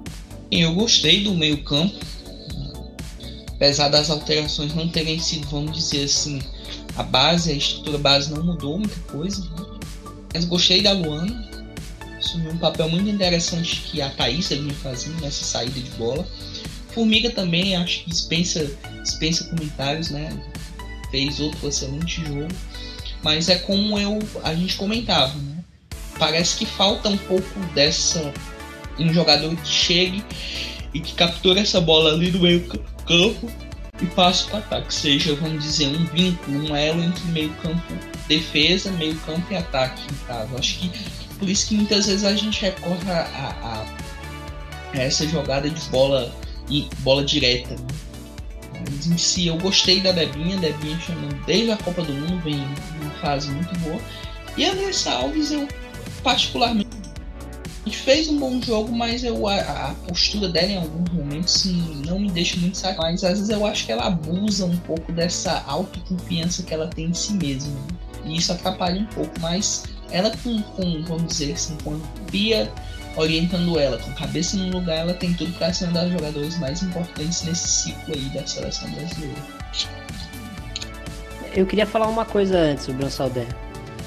[0.51, 1.95] Eu gostei do meio campo
[3.57, 6.41] apesar das alterações não terem sido, vamos dizer assim,
[6.97, 9.43] a base, a estrutura base não mudou muita coisa.
[9.43, 9.67] Né?
[10.33, 11.51] Mas gostei da Luana,
[12.19, 16.27] assumiu um papel muito interessante que a Thaís vinha fazendo nessa saída de bola.
[16.91, 18.71] Formiga também, acho que dispensa,
[19.03, 20.31] dispensa comentários, né?
[21.11, 22.49] Fez outro excelente jogo.
[23.23, 25.65] Mas é como eu, a gente comentava, né?
[26.19, 28.33] Parece que falta um pouco dessa.
[28.99, 30.25] Um jogador que chegue
[30.95, 35.63] e que capture essa bola ali no meio campo e passe para ataque, seja, vamos
[35.63, 37.95] dizer, um vínculo, um elo entre meio campo,
[38.29, 40.57] defesa, meio campo e ataque, em caso.
[40.57, 40.91] Acho que
[41.39, 43.87] por isso que muitas vezes a gente recorre a, a,
[44.95, 46.35] a essa jogada de bola
[46.69, 47.75] e bola direta.
[47.75, 47.87] Né?
[48.91, 52.67] Mas em si eu gostei da Debinha, Debinha chamando desde a Copa do Mundo, vem
[53.01, 54.01] uma fase muito boa.
[54.57, 55.67] E a Nessa Alves eu
[56.23, 56.96] particularmente
[57.87, 61.65] gente fez um bom jogo, mas eu, a, a, postura dela em alguns momentos
[62.05, 63.13] não me deixa muito satisfeito.
[63.13, 67.07] Mas às vezes eu acho que ela abusa um pouco dessa autoconfiança que ela tem
[67.07, 67.77] em si mesma.
[68.25, 71.99] E isso atrapalha um pouco, mas ela com, com vamos dizer assim, com
[72.31, 72.71] Pia
[73.17, 76.83] orientando ela, com cabeça no lugar, ela tem tudo para ser uma das jogadoras mais
[76.83, 79.43] importantes nesse ciclo aí da seleção brasileira.
[81.55, 83.49] Eu queria falar uma coisa antes, o Bruno Saldanha.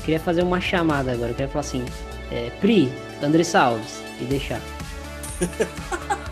[0.03, 1.31] Queria fazer uma chamada agora.
[1.31, 1.83] Eu queria falar assim:
[2.31, 4.61] é, Pri, Andressa Alves, e deixar.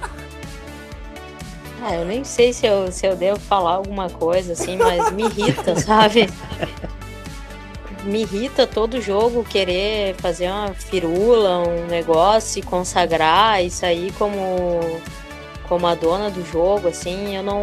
[1.80, 5.24] Ah, eu nem sei se eu, se eu devo falar alguma coisa assim, mas me
[5.24, 6.28] irrita, sabe?
[8.04, 14.80] Me irrita todo jogo querer fazer uma firula, um negócio, consagrar e sair como,
[15.70, 17.62] como a dona do jogo, assim, eu não.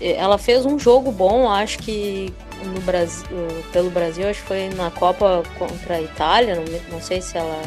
[0.00, 2.32] Ela fez um jogo bom, acho que
[2.64, 3.26] no Brasil,
[3.72, 7.62] pelo Brasil, acho que foi na Copa contra a Itália, não, não sei se ela.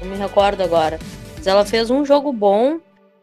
[0.00, 0.98] Não me recordo agora.
[1.36, 2.80] Mas ela fez um jogo bom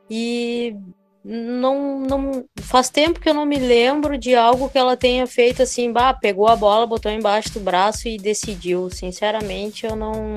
[0.10, 0.76] e
[1.24, 5.62] não, não faz tempo que eu não me lembro de algo que ela tenha feito
[5.62, 8.90] assim, bah, pegou a bola, botou embaixo do braço e decidiu.
[8.90, 10.36] Sinceramente, eu não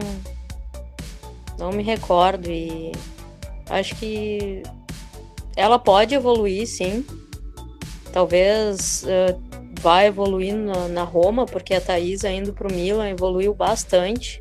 [1.58, 2.90] não me recordo e
[3.70, 4.62] acho que
[5.56, 7.04] ela pode evoluir, sim.
[8.12, 13.52] Talvez uh, vá evoluir na, na, Roma, porque a Thaís indo para o Milan evoluiu
[13.52, 14.38] bastante.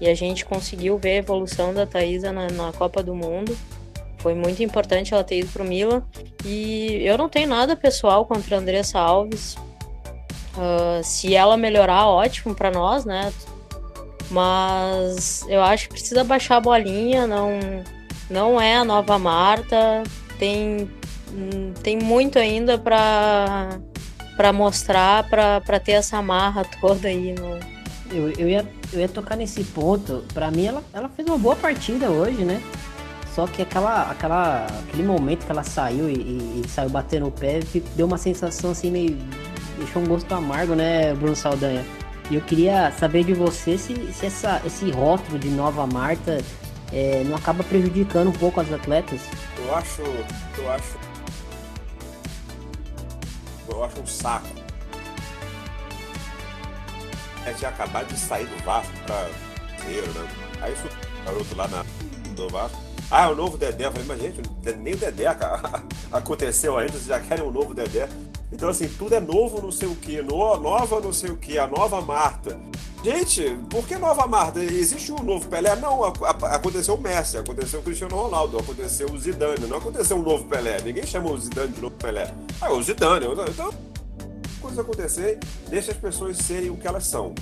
[0.00, 3.56] E a gente conseguiu ver a evolução da Thaís na, na Copa do Mundo.
[4.18, 6.02] Foi muito importante ela ter ido pro Milan.
[6.44, 9.54] E eu não tenho nada pessoal contra a Andressa Alves.
[10.56, 13.32] Uh, se ela melhorar, ótimo para nós, né?
[14.30, 17.60] Mas eu acho que precisa baixar a bolinha, não,
[18.28, 20.02] não é a nova Marta.
[20.38, 20.90] Tem,
[21.82, 23.78] tem muito ainda para
[24.36, 27.58] para mostrar, para ter essa marra toda aí no,
[28.10, 30.24] eu, eu, ia, eu ia tocar nesse ponto.
[30.32, 32.62] Para mim, ela, ela fez uma boa partida hoje, né?
[33.34, 37.32] Só que aquela, aquela, aquele momento que ela saiu e, e, e saiu batendo o
[37.32, 37.60] pé,
[37.96, 39.18] deu uma sensação assim meio.
[39.76, 41.84] deixou um gosto amargo, né, Bruno Saldanha?
[42.30, 46.38] E eu queria saber de você se, se essa, esse rótulo de nova Marta
[46.92, 49.20] é, não acaba prejudicando um pouco as atletas.
[49.58, 50.02] Eu acho.
[50.56, 51.13] Eu acho.
[53.68, 54.48] Eu acho um saco.
[57.46, 59.28] É de acabar de sair do Vasco pra
[59.82, 60.28] dinheiro, né?
[60.62, 61.84] Aí o garoto lá na,
[62.34, 63.86] do Vasco ah, é o novo Dedé.
[63.86, 64.42] Eu falei, mas gente,
[64.78, 65.26] nem o Dedé
[66.10, 68.08] aconteceu ainda, vocês já querem um novo Dedé.
[68.52, 71.58] Então, assim, tudo é novo não sei o que, no, nova não sei o que,
[71.58, 72.58] a nova Marta.
[73.04, 74.64] Gente, por que nova Marta?
[74.64, 75.76] Existe um novo Pelé?
[75.76, 80.44] Não, aconteceu o Messi, aconteceu o Cristiano Ronaldo, aconteceu o Zidane, não aconteceu um novo
[80.46, 80.80] Pelé.
[80.80, 82.32] Ninguém chama o Zidane de novo Pelé.
[82.60, 83.26] Ah, o Zidane.
[83.26, 83.70] Então,
[84.60, 85.38] coisas acontecer,
[85.68, 87.34] deixa as pessoas serem o que elas são.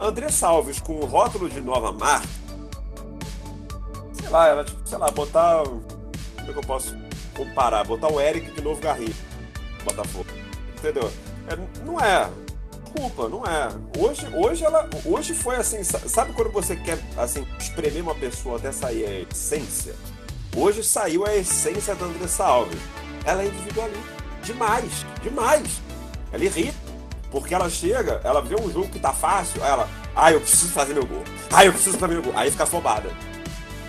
[0.00, 2.28] André Salves com o rótulo de nova Marta
[4.28, 5.64] sei lá, ela, tipo, sei lá, botar.
[5.64, 5.82] Como
[6.40, 6.96] é que eu posso
[7.34, 7.84] comparar?
[7.84, 9.14] Botar o Eric de novo Garrinho.
[9.84, 10.26] Botafogo.
[10.76, 11.10] Entendeu?
[11.48, 12.30] É, não é.
[12.98, 13.68] Desculpa, não é.
[13.96, 14.90] Hoje, hoje ela.
[15.04, 15.84] Hoje foi assim.
[15.84, 19.94] Sabe quando você quer assim, espremer uma pessoa até sair a essência?
[20.56, 22.80] Hoje saiu a essência da Andressa Alves.
[23.24, 24.02] Ela é individualista.
[24.42, 25.80] Demais, demais.
[26.32, 26.76] Ela irrita.
[27.30, 29.88] Porque ela chega, ela vê um jogo que tá fácil, ela.
[30.16, 31.22] Ah, eu preciso fazer meu gol.
[31.52, 32.32] Ah, eu preciso fazer meu gol.
[32.34, 33.10] Aí fica afobada.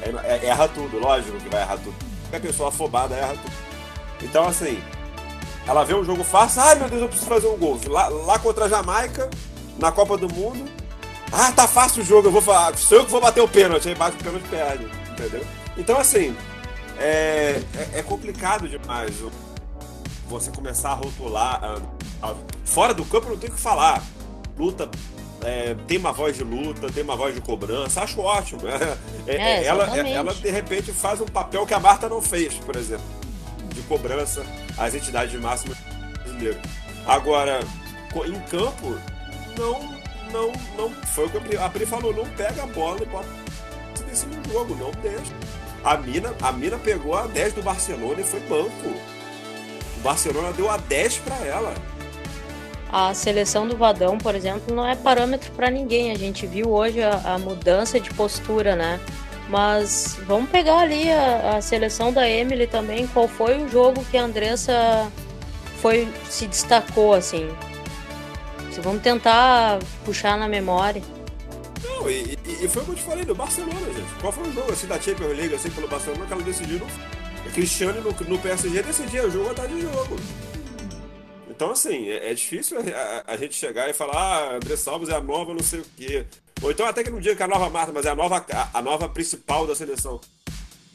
[0.04, 1.96] É, é, erra tudo, lógico que vai errar tudo.
[2.30, 3.54] Qualquer pessoa afobada erra tudo.
[4.22, 4.80] Então, assim,
[5.70, 7.80] ela vê um jogo fácil, ai meu Deus, eu preciso fazer um gol.
[7.86, 9.30] Lá, lá contra a Jamaica,
[9.78, 10.68] na Copa do Mundo,
[11.32, 13.88] ah, tá fácil o jogo, eu vou falar, sou eu que vou bater o pênalti,
[13.88, 15.46] aí bate o pênalti perde, entendeu?
[15.78, 16.36] Então, assim,
[16.98, 19.14] é, é, é complicado demais
[20.28, 21.64] você começar a rotular.
[21.64, 24.02] A, a, fora do campo não tem o que falar.
[24.58, 24.90] Luta
[25.44, 28.62] é, tem uma voz de luta, tem uma voz de cobrança, acho ótimo.
[29.28, 32.56] É, é, é ela, ela, de repente, faz um papel que a Marta não fez,
[32.56, 33.06] por exemplo,
[33.80, 34.46] de cobrança
[34.78, 35.76] às entidades de máximo
[36.24, 36.60] brasileiro.
[37.06, 37.60] Agora,
[38.26, 38.98] em campo,
[39.58, 39.82] não,
[40.32, 40.90] não, não.
[41.08, 43.28] Foi o que a Pri falou: não pega a bola e bota
[44.08, 45.34] desse no jogo, não deixa.
[45.84, 48.90] A Mina, a Mina pegou a 10 do Barcelona e foi banco.
[49.98, 51.74] O Barcelona deu a 10 para ela.
[52.92, 56.12] A seleção do Vadão, por exemplo, não é parâmetro para ninguém.
[56.12, 59.00] A gente viu hoje a, a, mudança de postura, né?
[59.50, 63.08] Mas vamos pegar ali a, a, seleção da Emily também.
[63.08, 65.12] Qual foi o jogo que a Andressa
[65.82, 67.50] foi se destacou assim?
[68.82, 71.02] Vamos tentar puxar na memória.
[71.84, 74.22] Não, e, e, e, foi o que eu te falei do Barcelona, gente.
[74.22, 76.80] Qual foi o jogo assim da Champions League assim pelo Barcelona que ela decidiu?
[76.80, 76.88] No...
[77.52, 80.16] Cristiano no, no PSG decidia o jogo atrás de jogo.
[81.50, 85.16] Então, assim, é, é difícil a, a, gente chegar e falar, ah, André Salves é
[85.16, 86.26] a nova não sei o quê.
[86.62, 88.46] Ou então até que não diga que é a nova Marta, mas é a nova,
[88.74, 90.20] a, nova principal da seleção.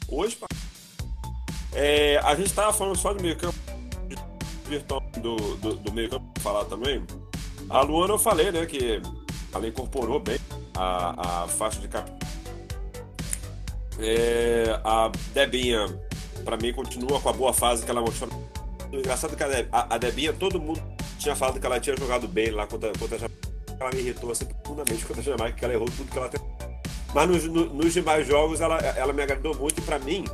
[0.07, 0.37] Hoje,
[1.73, 3.57] é, a gente estava falando só do meio campo,
[5.19, 7.03] do, do, do meio campo, falar também.
[7.69, 9.01] A Luana eu falei, né, que
[9.51, 10.37] ela incorporou bem
[10.75, 12.15] a, a faixa de capitão.
[13.97, 15.87] É, a Debinha,
[16.43, 18.29] para mim, continua com a boa fase que ela mostrou.
[18.91, 20.81] Engraçado que a, Debinha, todo mundo
[21.17, 23.54] tinha falado que ela tinha jogado bem lá contra, contra a Jamaica.
[23.79, 26.41] Ela me irritou assim, profundamente contra a Jamaica, que ela errou tudo que ela tem.
[27.13, 30.25] Mas nos, no, nos demais jogos ela, ela me agradou muito e para mim,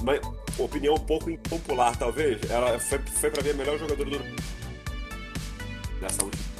[0.00, 0.14] uma
[0.58, 4.18] opinião um pouco impopular talvez, ela foi, foi para mim a melhor jogadora do
[6.00, 6.50] nessa última.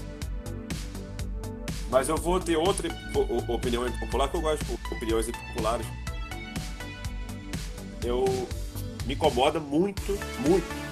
[1.90, 2.88] Mas eu vou ter outra
[3.48, 5.86] opinião impopular, que eu gosto de opiniões impopulares.
[8.04, 8.24] Eu
[9.06, 10.90] me incomoda muito, muito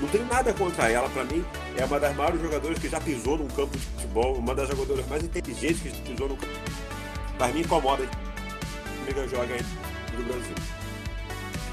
[0.00, 1.44] não tenho nada contra ela, para mim
[1.80, 5.06] é uma das maiores jogadoras que já pisou num campo de futebol, uma das jogadoras
[5.08, 6.52] mais inteligentes que pisou no campo.
[7.38, 8.06] Mas me incomoda
[9.06, 9.56] que a joga
[10.16, 10.54] no Brasil.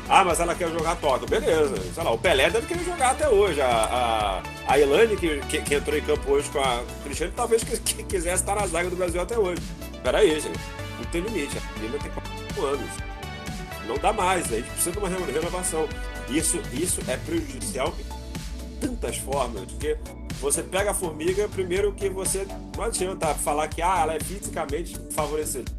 [0.09, 1.25] Ah, mas ela quer jogar toca.
[1.25, 1.75] Beleza.
[1.93, 3.59] Sei lá, o Pelé deve querer jogar até hoje.
[3.61, 7.63] A, a, a Elane, que, que, que, entrou em campo hoje com a Cristiane, talvez
[7.63, 9.61] que, que, quisesse estar na zaga do Brasil até hoje.
[10.01, 10.59] Peraí, gente.
[10.97, 11.57] Não tem limite.
[11.57, 12.89] A menina tem 4 anos.
[13.85, 14.51] Não dá mais.
[14.51, 15.87] A gente precisa de uma renovação.
[16.29, 17.93] Isso, isso é prejudicial
[18.79, 19.97] tantas formas, porque
[20.39, 24.97] você pega a formiga, primeiro que você não adianta falar que ah, ela é fisicamente
[25.11, 25.71] favorecida.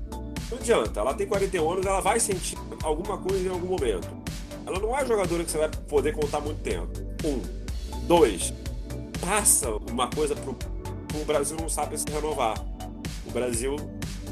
[0.51, 4.09] Não adianta, ela tem 41 anos, ela vai sentir alguma coisa em algum momento.
[4.66, 6.88] Ela não é jogadora que você vai poder contar muito tempo.
[7.24, 7.40] Um.
[8.07, 8.53] Dois.
[9.20, 12.59] Passa uma coisa pro, pro Brasil não sabe se renovar.
[13.26, 13.76] O Brasil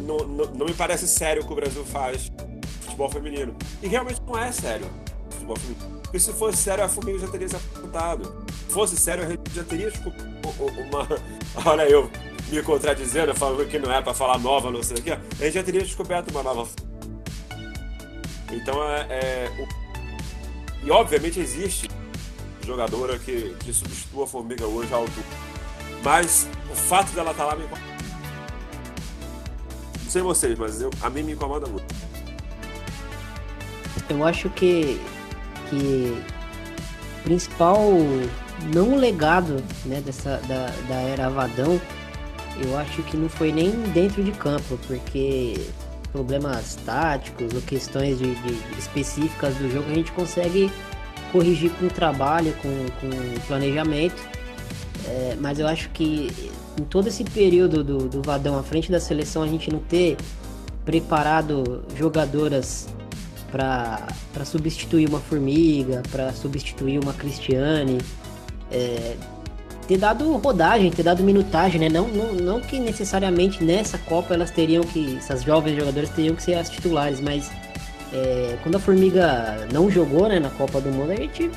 [0.01, 2.33] não, não, não me parece sério o que o Brasil faz
[2.81, 3.55] futebol feminino.
[3.83, 4.87] E realmente não é sério
[5.31, 5.96] futebol feminino.
[6.07, 8.45] Porque se fosse sério, a Formiga já teria se apontado.
[8.69, 11.07] Se fosse sério, a gente já teria tipo, uma.
[11.69, 12.11] Olha, eu
[12.49, 15.55] me contradizendo, falando que não é para falar nova, não sei o que, a gente
[15.55, 16.69] já teria descoberto uma nova.
[18.53, 19.07] Então é.
[19.11, 19.67] é.
[20.85, 21.91] E obviamente existe
[22.65, 25.27] jogadora que, que substitua a Formiga hoje à altura.
[26.05, 27.97] Mas o fato dela estar tá lá me incomoda.
[30.05, 31.93] Não sei vocês, mas eu, a mim me incomoda muito.
[34.09, 35.01] Eu acho que
[35.69, 36.23] que
[37.25, 37.81] principal
[38.75, 41.81] não legado né, dessa, da, da era Avadão,
[42.63, 45.55] eu acho que não foi nem dentro de campo, porque
[46.13, 50.71] problemas táticos ou questões de, de específicas do jogo a gente consegue
[51.31, 52.69] corrigir com trabalho, com,
[53.01, 54.23] com planejamento.
[55.05, 56.51] É, mas eu acho que
[56.81, 60.17] em todo esse período do, do Vadão à frente da seleção a gente não ter
[60.85, 62.89] preparado jogadoras
[63.57, 67.99] para substituir uma Formiga, para substituir uma Cristiane,
[68.71, 69.17] é,
[69.89, 71.89] ter dado rodagem, ter dado minutagem, né?
[71.89, 76.43] Não, não, não que necessariamente nessa Copa elas teriam que, essas jovens jogadoras teriam que
[76.43, 77.51] ser as titulares, mas
[78.13, 81.51] é, quando a Formiga não jogou né, na Copa do Mundo, a gente.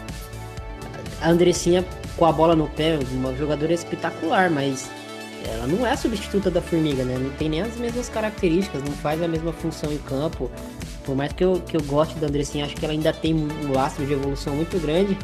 [1.22, 1.84] A Andressinha
[2.16, 4.90] com a bola no pé, uma jogadora espetacular, mas
[5.46, 7.18] ela não é substituta da Formiga, né?
[7.18, 10.50] Não tem nem as mesmas características, não faz a mesma função em campo.
[11.04, 13.72] Por mais que eu, que eu goste da Andressinha, acho que ela ainda tem um
[13.72, 15.18] lastro de evolução muito grande.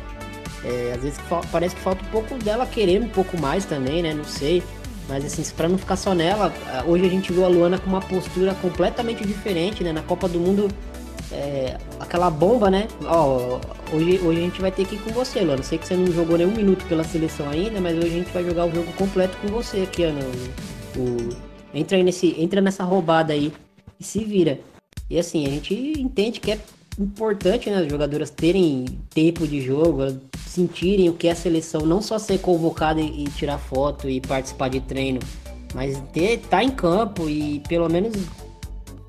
[0.64, 1.20] É, às vezes
[1.52, 4.14] parece que falta um pouco dela querer um pouco mais também, né?
[4.14, 4.64] Não sei.
[5.08, 6.52] Mas assim, para não ficar só nela,
[6.88, 9.94] hoje a gente viu a Luana com uma postura completamente diferente, né?
[9.94, 10.68] Na Copa do Mundo,
[11.36, 12.88] é, aquela bomba, né?
[13.04, 13.60] Ó,
[13.94, 15.62] hoje, hoje a gente vai ter que ir com você, Luana.
[15.62, 18.44] Sei que você não jogou nenhum minuto pela seleção ainda, mas hoje a gente vai
[18.44, 20.22] jogar o jogo completo com você aqui, Ana.
[20.96, 21.30] O, o,
[21.74, 23.52] entra, nesse, entra nessa roubada aí
[24.00, 24.60] e se vira.
[25.10, 26.60] E assim, a gente entende que é
[26.98, 30.18] importante né, as jogadoras terem tempo de jogo,
[30.48, 34.70] sentirem o que é a seleção, não só ser convocada e, tirar foto e participar
[34.70, 35.20] de treino,
[35.74, 38.14] mas ter tá em campo e pelo menos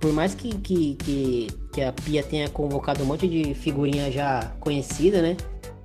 [0.00, 4.52] por mais que, que, que, que, a Pia tenha convocado um monte de figurinha já
[4.60, 5.36] conhecida, né?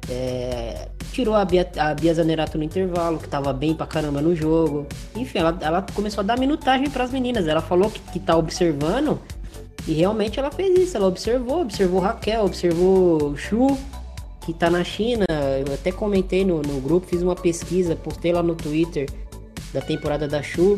[0.10, 4.36] É, tirou a Bia, a Bia Zanerato no intervalo, que tava bem pra caramba no
[4.36, 4.86] jogo.
[5.16, 7.48] Enfim, ela, ela começou a dar minutagem para as meninas.
[7.48, 9.20] Ela falou que, que tá observando
[9.88, 13.78] e realmente ela fez isso, ela observou, observou Raquel, observou Chu,
[14.46, 15.26] que tá na China.
[15.66, 19.10] Eu até comentei no, no grupo, fiz uma pesquisa, postei lá no Twitter
[19.74, 20.78] da temporada da Chu.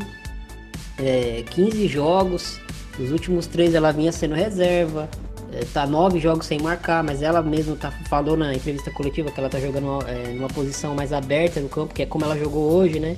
[0.97, 2.59] É, 15 jogos,
[2.99, 5.09] os últimos três ela vinha sendo reserva.
[5.51, 9.39] É, tá nove jogos sem marcar, mas ela mesma tá, falou na entrevista coletiva que
[9.39, 12.71] ela tá jogando é, numa posição mais aberta no campo, que é como ela jogou
[12.71, 13.15] hoje, né?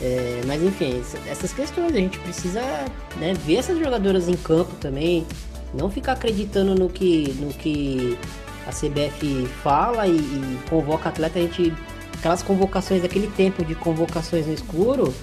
[0.00, 2.60] É, mas enfim, essas questões a gente precisa
[3.16, 5.26] né, ver essas jogadoras em campo também,
[5.72, 8.18] não ficar acreditando no que, no que
[8.66, 11.72] a CBF fala e, e convoca atleta, a gente.
[12.18, 15.14] Aquelas convocações, aquele tempo de convocações no escuro,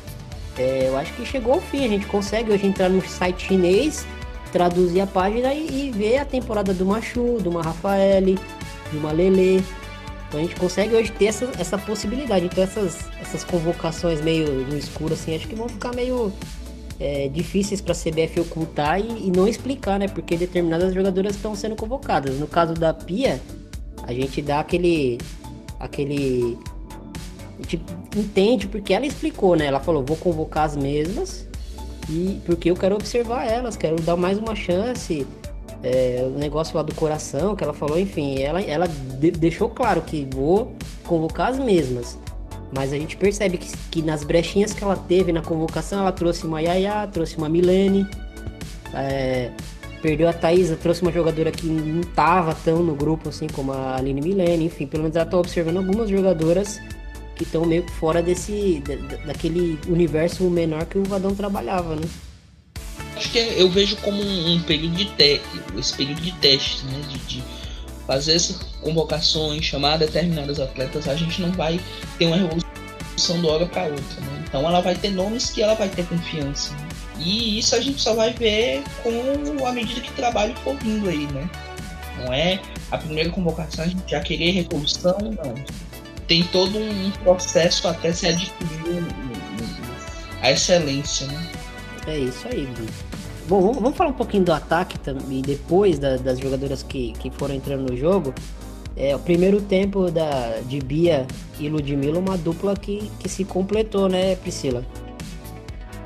[0.58, 1.86] é, eu acho que chegou ao fim.
[1.86, 4.06] A gente consegue hoje entrar no site chinês,
[4.52, 8.38] traduzir a página e, e ver a temporada do Machu, do uma Rafaele,
[8.92, 9.64] de uma Lele,
[10.34, 12.46] então a gente consegue hoje ter essa, essa possibilidade.
[12.46, 16.34] Então essas, essas convocações meio no escuro, assim, acho que vão ficar meio,
[17.00, 20.08] é, difíceis para a CBF ocultar e, e, não explicar, né?
[20.08, 22.40] Porque determinadas jogadoras estão sendo convocadas.
[22.40, 23.40] No caso da Pia,
[24.02, 25.20] a gente dá aquele.
[25.80, 26.58] aquele.
[27.64, 27.82] A gente
[28.18, 29.66] entende porque ela explicou, né?
[29.66, 31.48] Ela falou: vou convocar as mesmas
[32.10, 35.26] e porque eu quero observar elas, quero dar mais uma chance.
[35.82, 40.02] É, o negócio lá do coração que ela falou, enfim, ela, ela de, deixou claro
[40.02, 40.74] que vou
[41.06, 42.18] convocar as mesmas.
[42.74, 46.48] Mas a gente percebe que, que nas brechinhas que ela teve na convocação, ela trouxe
[46.48, 48.08] uma Yaya, trouxe uma Milene,
[48.94, 49.52] é,
[50.02, 53.98] perdeu a Thaisa, trouxe uma jogadora que não estava tão no grupo assim como a
[53.98, 56.80] Aline Milene, enfim, pelo menos ela está observando algumas jogadoras
[57.44, 58.82] que estão meio fora desse
[59.26, 62.08] daquele universo menor que o Vadão trabalhava, né?
[63.16, 65.42] Acho que eu vejo como um, um período de te,
[65.78, 67.44] esse período de teste, né, de, de
[68.08, 71.80] fazer essas convocações, chamar determinados atletas, a gente não vai
[72.18, 74.22] ter uma revolução de hora para outra.
[74.22, 74.44] Né?
[74.48, 76.74] Então ela vai ter nomes que ela vai ter confiança.
[76.74, 76.90] Né?
[77.20, 81.08] E isso a gente só vai ver com a medida que o trabalho for vindo
[81.08, 81.50] aí, né?
[82.18, 82.60] Não é
[82.92, 85.56] a primeira convocação a gente já querer revolução, não.
[86.28, 89.06] Tem todo um processo até se adquirir
[90.42, 91.52] a excelência, né?
[92.08, 92.92] É isso aí, Bruno.
[93.48, 97.56] Bom, vamos falar um pouquinho do ataque também, depois da, das jogadoras que, que foram
[97.56, 98.34] entrando no jogo.
[98.96, 101.26] É, o primeiro tempo da, de Bia
[101.60, 104.86] e Ludmilla, uma dupla que, que se completou, né, Priscila?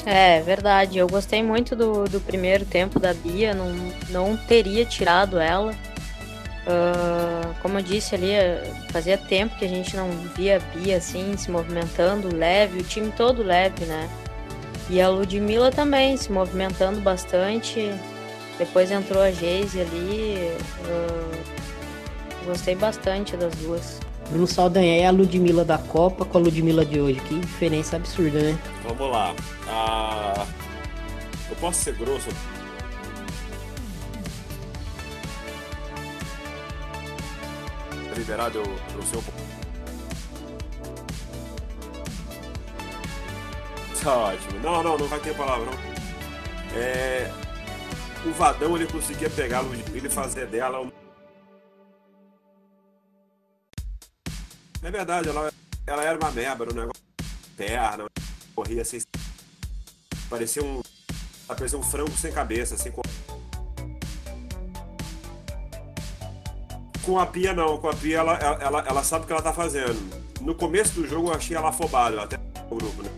[0.05, 0.97] É, verdade.
[0.97, 3.74] Eu gostei muito do, do primeiro tempo da Bia, não,
[4.09, 5.76] não teria tirado ela.
[6.68, 8.34] Uh, como eu disse ali,
[8.91, 13.09] fazia tempo que a gente não via a Bia assim, se movimentando leve, o time
[13.15, 14.09] todo leve, né?
[14.89, 17.93] E a Ludmilla também se movimentando bastante.
[18.57, 20.51] Depois entrou a Geise ali.
[22.45, 23.99] gostei bastante das duas.
[24.30, 27.20] Bruno Saldanha é a Ludmilla da Copa com a Ludmilla de hoje.
[27.22, 28.59] Que diferença absurda, né?
[28.84, 29.34] Vamos lá.
[29.68, 30.45] Ah,
[31.49, 32.30] eu posso ser grosso?
[38.18, 39.57] Liberado eu, eu ser um
[44.03, 44.59] Tá ótimo.
[44.61, 45.74] Não, não, não vai ter palavrão.
[46.74, 47.30] É,
[48.26, 50.89] o Vadão ele conseguia pegar a Ludmilla e fazer dela um...
[54.82, 55.51] É verdade, ela,
[55.86, 57.03] ela era uma merda, um negócio
[57.57, 58.05] perna,
[58.55, 58.99] corria assim.
[60.30, 60.82] Parecia um.
[61.45, 62.91] Parecia um frango sem cabeça, assim.
[62.91, 63.01] Com...
[67.07, 69.53] com a Pia não, com a Pia ela, ela, ela sabe o que ela tá
[69.53, 69.97] fazendo.
[70.41, 72.37] No começo do jogo eu achei ela afobada, até
[72.69, 73.09] o grupo, né?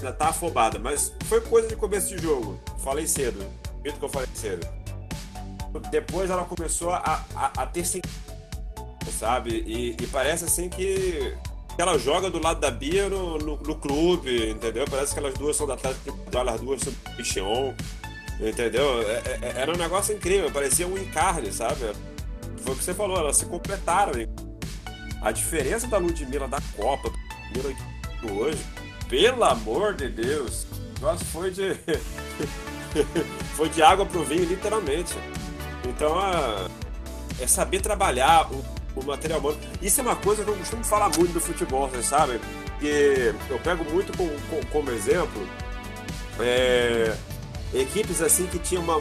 [0.00, 2.60] já tá afobada, mas foi coisa de começo de jogo.
[2.82, 3.44] Falei cedo,
[3.82, 4.66] dito que eu falei cedo.
[5.90, 7.84] Depois ela começou a, a, a ter
[9.10, 9.62] sabe?
[9.66, 11.34] E, e, parece assim que
[11.78, 14.84] ela joga do lado da Bia no, no, no clube, entendeu?
[14.90, 17.74] Parece que elas duas são da Atlético, elas duas são Pichon,
[18.48, 19.02] entendeu?
[19.02, 21.92] É, é, é, era um negócio incrível, parecia um encarne, sabe?
[22.62, 24.12] Foi o que você falou, elas se completaram.
[25.22, 27.12] A diferença da Ludmilla da Copa,
[27.54, 27.76] Ludmilla
[28.32, 28.64] hoje,
[29.08, 30.66] pelo amor de Deus.
[31.00, 31.76] Nossa, foi de.
[33.54, 35.14] foi de água pro vinho, literalmente.
[35.88, 36.16] Então,
[37.38, 38.64] é saber trabalhar o,
[38.94, 39.58] o material humano.
[39.80, 42.38] Isso é uma coisa que eu costumo falar muito do futebol, vocês sabem?
[42.78, 44.30] Que eu pego muito como,
[44.66, 45.46] como exemplo
[46.38, 47.14] é,
[47.74, 48.98] equipes assim que tinha uma,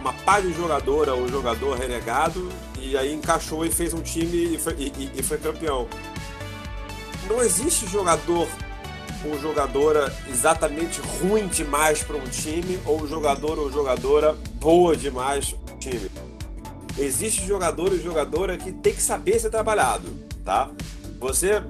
[0.00, 2.48] uma pá de jogadora ou jogador renegado
[2.78, 5.86] e aí encaixou e fez um time e foi, e, e foi campeão.
[7.28, 8.48] Não existe jogador
[9.24, 15.74] ou jogadora exatamente ruim demais para um time ou jogador ou jogadora boa demais para
[15.74, 16.10] um time.
[16.98, 20.08] Existe jogador e jogadora que tem que saber ser trabalhado,
[20.44, 20.68] tá?
[21.20, 21.62] Você,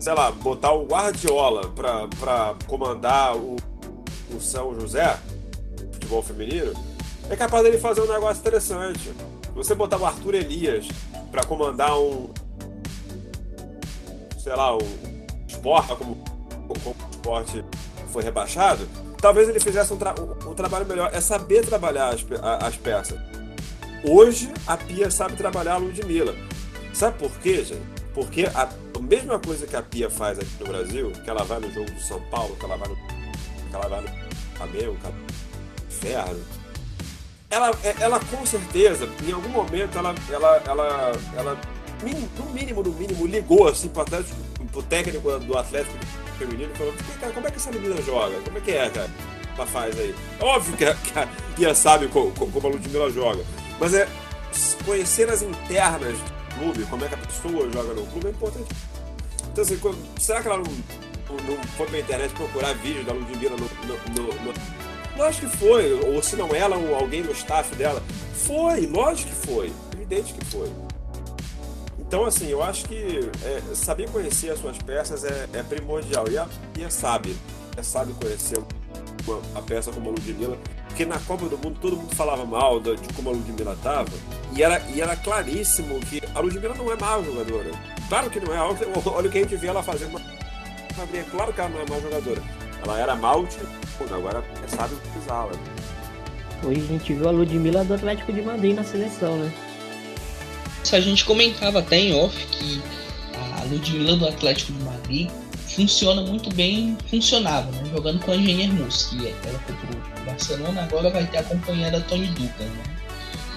[0.00, 3.56] sei lá, botar o Guardiola para comandar o,
[4.34, 5.18] o São José,
[6.04, 6.72] futebol feminino,
[7.30, 9.12] é capaz dele fazer um negócio interessante.
[9.54, 10.86] Você botar o Arthur Elias
[11.30, 12.28] para comandar um,
[14.38, 16.22] sei lá, um esporte como
[16.66, 17.64] como o esporte
[18.10, 18.88] foi rebaixado,
[19.20, 20.14] talvez ele fizesse um, tra
[20.46, 21.10] um trabalho melhor.
[21.12, 22.24] É saber trabalhar as,
[22.62, 23.18] as, peças.
[24.02, 26.34] Hoje, a Pia sabe trabalhar a Ludmilla.
[26.94, 27.82] Sabe por quê, gente?
[28.14, 28.68] Porque a,
[29.00, 32.00] mesma coisa que a Pia faz aqui no Brasil, que ela vai no jogo do
[32.00, 34.08] São Paulo, que ela vai no, que ela vai no
[34.56, 35.33] Flamengo, Ferro, ela,
[37.82, 41.60] é, ela com certeza, em algum momento, ela, ela, ela, ela
[42.36, 44.36] no mínimo, no mínimo, ligou assim pro, Atlético,
[44.72, 45.96] pro técnico do Atlético
[46.38, 48.40] feminino falando, cara, como é que essa menina joga?
[48.40, 49.10] Como é que é, cara?
[49.56, 50.14] Ela faz aí.
[50.40, 53.44] Óbvio que a, que a Pia sabe como, como a Ludmilla joga.
[53.78, 54.08] Mas é
[54.84, 58.74] conhecer as internas do clube, como é que a pessoa joga no clube, é importante.
[59.52, 59.78] Então, assim,
[60.18, 61.04] será que ela não
[61.42, 64.54] não foi pra internet procurar vídeo da Ludmilla no, no, no, no...
[65.16, 68.02] Lógico que foi, ou se não ela, ou alguém no staff dela.
[68.34, 69.72] Foi, lógico que foi.
[69.92, 70.70] Evidente que foi.
[71.98, 76.26] Então, assim, eu acho que é, saber conhecer as suas peças é, é primordial.
[76.28, 76.46] E, a,
[76.80, 77.34] é sábio.
[77.76, 78.58] É sábio conhecer
[79.26, 80.58] uma, a peça como a Ludmilla.
[80.86, 84.10] Porque na Copa do Mundo todo mundo falava mal de, de como a Ludmilla estava.
[84.52, 87.70] E era, e era claríssimo que a Ludmilla não é má jogadora.
[88.08, 88.60] Claro que não é.
[88.60, 91.80] Olha, olha o que a gente vê ela fazendo uma, É claro que ela não
[91.80, 92.42] é má jogadora.
[92.82, 93.16] Ela era
[94.00, 95.52] mal, agora é sábio usá-la.
[96.62, 99.52] Hoje a gente viu a Ludmilla do Atlético de Madrid na seleção, né?
[100.92, 102.80] A gente comentava até em off que
[103.34, 105.30] a Ludmilla do Atlético de Madrid
[105.66, 107.90] funciona muito bem, funcionava, né?
[107.92, 112.00] Jogando com a Engenheiro Mus, que ela foi pro Barcelona, agora vai ter a companheira
[112.02, 112.82] Tony Duca, né?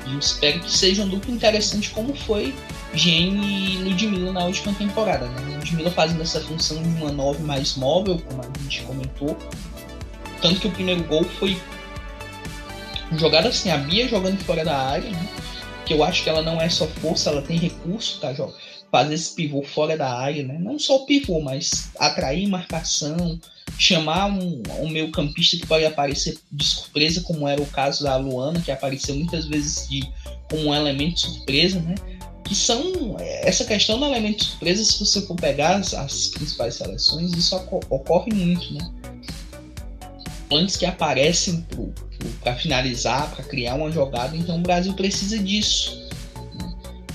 [0.08, 2.56] E eu espero que seja um duplo interessante como foi
[2.94, 5.56] Gene e Ludmilla na última temporada, né?
[5.58, 9.38] Ludmilla fazendo essa função de uma 9 mais móvel, como a gente comentou.
[10.42, 11.60] Tanto que o primeiro gol foi
[13.18, 15.30] jogada assim, a Bia jogando fora da área, né?
[15.88, 18.54] que eu acho que ela não é só força, ela tem recurso, tá, João?
[18.92, 20.58] Fazer esse pivô fora da área, né?
[20.60, 23.40] Não só o pivô, mas atrair marcação,
[23.80, 28.18] chamar um, um meio campista que pode aparecer de surpresa, como era o caso da
[28.18, 30.02] Luana, que apareceu muitas vezes de,
[30.50, 31.96] como um elemento surpresa, né?
[32.44, 37.32] Que são essa questão do elemento surpresa, se você for pegar as, as principais seleções,
[37.34, 37.56] isso
[37.90, 38.90] ocorre muito, né?
[40.52, 41.66] Antes que aparecem
[42.42, 44.36] para finalizar, para criar uma jogada.
[44.36, 46.08] Então o Brasil precisa disso.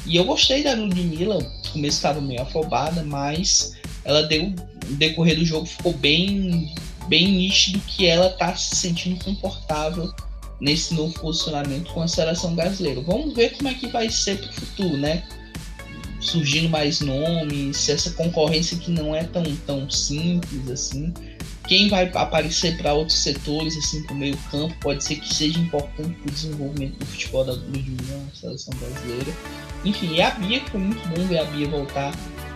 [0.07, 4.53] E eu gostei da Ludmilla, no começo estava meio afobada, mas ela deu,
[4.87, 6.75] no decorrer do jogo ficou bem,
[7.09, 10.13] bem nítido que ela está se sentindo confortável
[10.61, 13.01] nesse novo posicionamento com a seleção brasileira.
[13.01, 15.23] Vamos ver como é que vai ser para o futuro, né?
[16.21, 21.13] Surgindo mais nomes, essa concorrência que não é tão, tão simples assim
[21.67, 25.59] quem vai aparecer para outros setores, assim, para o meio campo, pode ser que seja
[25.59, 29.33] importante para o desenvolvimento do futebol da na seleção brasileira.
[29.85, 32.13] Enfim, e a Bia, que foi muito bom ver a Bia voltar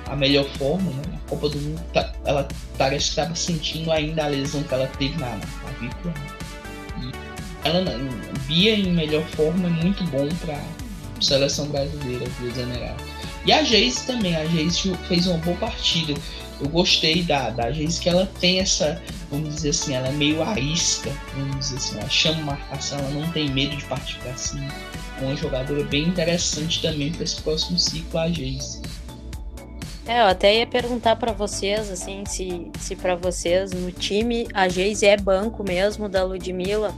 [0.06, 1.02] à melhor forma, né?
[1.24, 2.46] A Copa do Mundo, tá, ela
[2.78, 6.14] parece que estava sentindo ainda a lesão que ela teve na, na vícula.
[7.00, 7.82] E ela,
[8.46, 13.15] Bia em melhor forma é muito bom para a seleção brasileira, do Zanerato.
[13.46, 16.14] E a Geise também, a Geise fez uma boa partida
[16.60, 20.42] eu gostei da, da Geise que ela tem essa, vamos dizer assim, ela é meio
[20.42, 24.66] arisca, vamos dizer assim, ela chama marcação, ela não tem medo de partir para cima.
[25.20, 28.80] É uma jogadora bem interessante também para esse próximo ciclo, a Geise.
[30.06, 34.68] É, eu até ia perguntar para vocês, assim, se, se para vocês no time a
[34.68, 36.94] Geise é banco mesmo da Ludmilla.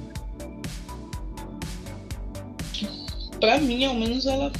[3.40, 4.52] Para mim, ao menos, ela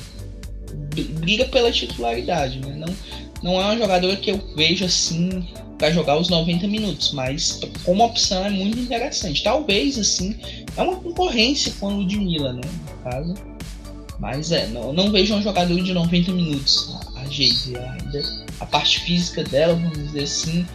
[1.03, 2.74] briga pela titularidade, né?
[2.76, 2.94] Não,
[3.42, 5.46] não é uma jogadora que eu vejo assim
[5.78, 9.42] para jogar os 90 minutos, mas como opção é muito interessante.
[9.42, 10.36] Talvez assim,
[10.76, 13.34] é uma concorrência com a Ludmilla, né, no caso.
[14.18, 18.49] Mas é, não, não vejo um jogador de 90 minutos, a, a Geise ainda.
[18.59, 20.66] A parte física dela, vamos dizer assim,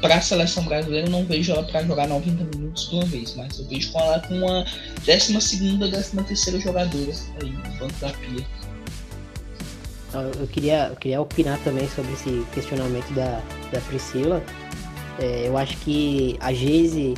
[0.00, 3.34] para a seleção brasileira, eu não vejo ela para jogar 90 minutos de uma vez,
[3.34, 4.64] mas eu vejo com ela com uma
[5.04, 7.12] 12 segunda, 13 terceira jogadora
[7.42, 8.46] aí no banco da pia
[10.22, 13.40] eu queria, eu queria opinar também sobre esse questionamento da,
[13.72, 14.42] da Priscila.
[15.18, 17.14] É, eu acho que a Geise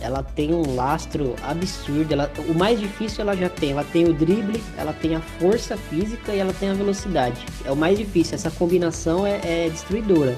[0.00, 2.12] ela tem um lastro absurdo.
[2.12, 3.72] Ela, o mais difícil ela já tem.
[3.72, 7.44] Ela tem o drible, ela tem a força física e ela tem a velocidade.
[7.64, 8.34] É o mais difícil.
[8.34, 10.36] Essa combinação é, é destruidora.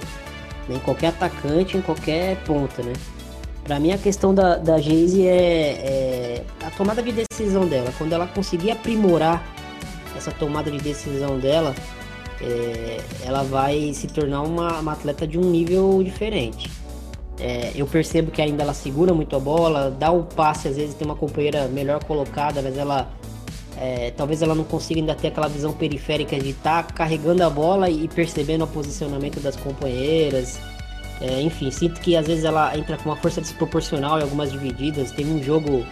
[0.69, 0.77] Né?
[0.77, 2.93] Em qualquer atacante, em qualquer ponta, né?
[3.65, 7.93] Para mim a questão da, da Geise é, é a tomada de decisão dela.
[7.99, 9.45] Quando ela conseguir aprimorar
[10.21, 11.75] essa tomada de decisão dela,
[12.41, 16.71] é, ela vai se tornar uma, uma, atleta de um nível diferente.
[17.39, 20.95] É, eu percebo que ainda ela segura muito a bola, dá o passe, às vezes
[20.95, 23.11] tem uma companheira melhor colocada, mas ela
[23.79, 27.49] é, talvez ela não consiga ainda ter aquela visão periférica de estar tá carregando a
[27.49, 30.61] bola e percebendo o posicionamento das companheiras.
[31.21, 35.11] É, enfim, sinto que às vezes ela entra com uma força desproporcional em algumas divididas.
[35.13, 35.85] Tem um jogo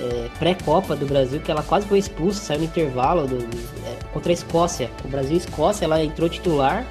[0.00, 4.30] é, pré-copa do Brasil que ela quase foi expulsa, saiu no intervalo do, é, contra
[4.30, 4.90] a Escócia.
[5.04, 6.86] O Brasil e Escócia, ela entrou titular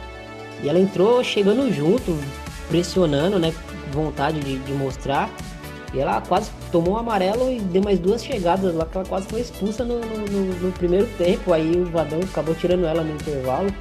[0.63, 2.17] e ela entrou chegando junto,
[2.69, 3.53] pressionando, né?
[3.91, 5.29] Vontade de, de mostrar.
[5.93, 9.27] E ela quase tomou um amarelo e deu mais duas chegadas lá que ela quase
[9.27, 11.53] foi expulsa no, no, no primeiro tempo.
[11.53, 13.73] Aí o Vadão acabou tirando ela no intervalo.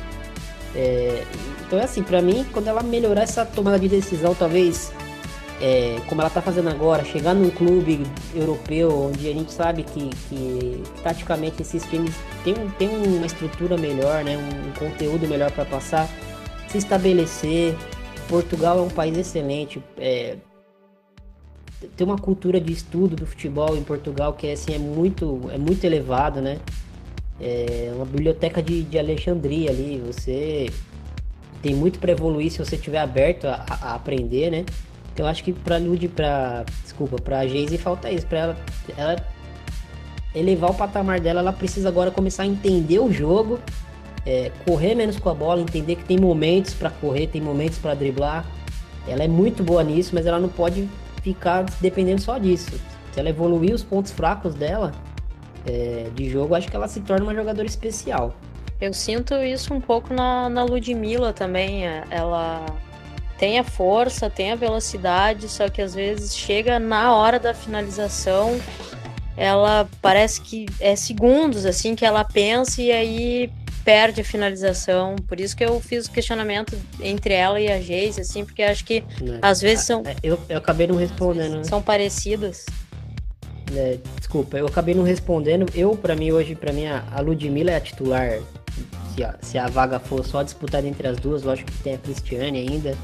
[0.77, 1.25] É,
[1.67, 4.93] então é assim, para mim, quando ela melhorar essa tomada de decisão, talvez
[5.65, 10.11] é, como ela está fazendo agora, chegar num clube europeu onde a gente sabe que,
[10.29, 16.07] que taticamente esses times têm, têm uma estrutura melhor, né, um conteúdo melhor para passar,
[16.69, 17.75] se estabelecer,
[18.29, 19.83] Portugal é um país excelente.
[19.97, 20.37] É,
[21.97, 25.57] tem uma cultura de estudo do futebol em Portugal que é, assim, é, muito, é
[25.57, 26.59] muito elevado, né?
[27.41, 30.03] É uma biblioteca de, de Alexandria ali.
[30.07, 30.71] Você
[31.63, 34.65] tem muito para evoluir se você estiver aberto a, a, aprender, né?
[35.17, 38.57] Eu acho que para Lud, para desculpa, para Geise falta isso, para ela,
[38.97, 39.17] ela
[40.35, 43.61] elevar o patamar dela, ela precisa agora começar a entender o jogo,
[44.27, 47.95] é, correr menos com a bola, entender que tem momentos para correr, tem momentos para
[47.95, 48.45] driblar.
[49.07, 50.89] Ela é muito boa nisso, mas ela não pode
[51.23, 52.73] ficar dependendo só disso.
[53.13, 54.93] Se ela evoluir os pontos fracos dela
[55.67, 58.35] é, de jogo, acho que ela se torna uma jogadora especial.
[58.81, 61.87] Eu sinto isso um pouco na, na Ludmilla também.
[61.87, 62.67] É, ela
[63.39, 68.61] tem a força, tem a velocidade, só que às vezes chega na hora da finalização,
[69.37, 73.51] ela parece que é segundos assim que ela pensa e aí
[73.85, 75.17] perde a finalização.
[75.29, 78.85] Por isso que eu fiz o questionamento entre ela e a Geise, assim, porque acho
[78.85, 79.39] que é.
[79.43, 80.03] às vezes são.
[80.07, 81.57] É, eu, eu acabei não respondendo.
[81.57, 81.65] Né?
[81.65, 82.65] São parecidas.
[83.75, 85.67] É, desculpa, eu acabei não respondendo.
[85.75, 88.39] Eu, para mim, hoje, para mim, a Ludmilla é a titular.
[89.15, 91.99] Se a, se a vaga for só disputada entre as duas, lógico que tem a
[91.99, 92.97] Cristiane ainda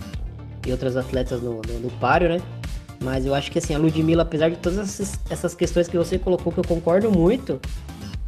[0.67, 2.41] e outras atletas no, no, no páreo, né?
[3.03, 5.01] Mas eu acho que assim, a Ludmilla, apesar de todas
[5.31, 7.59] essas, questões que você colocou, que eu concordo muito,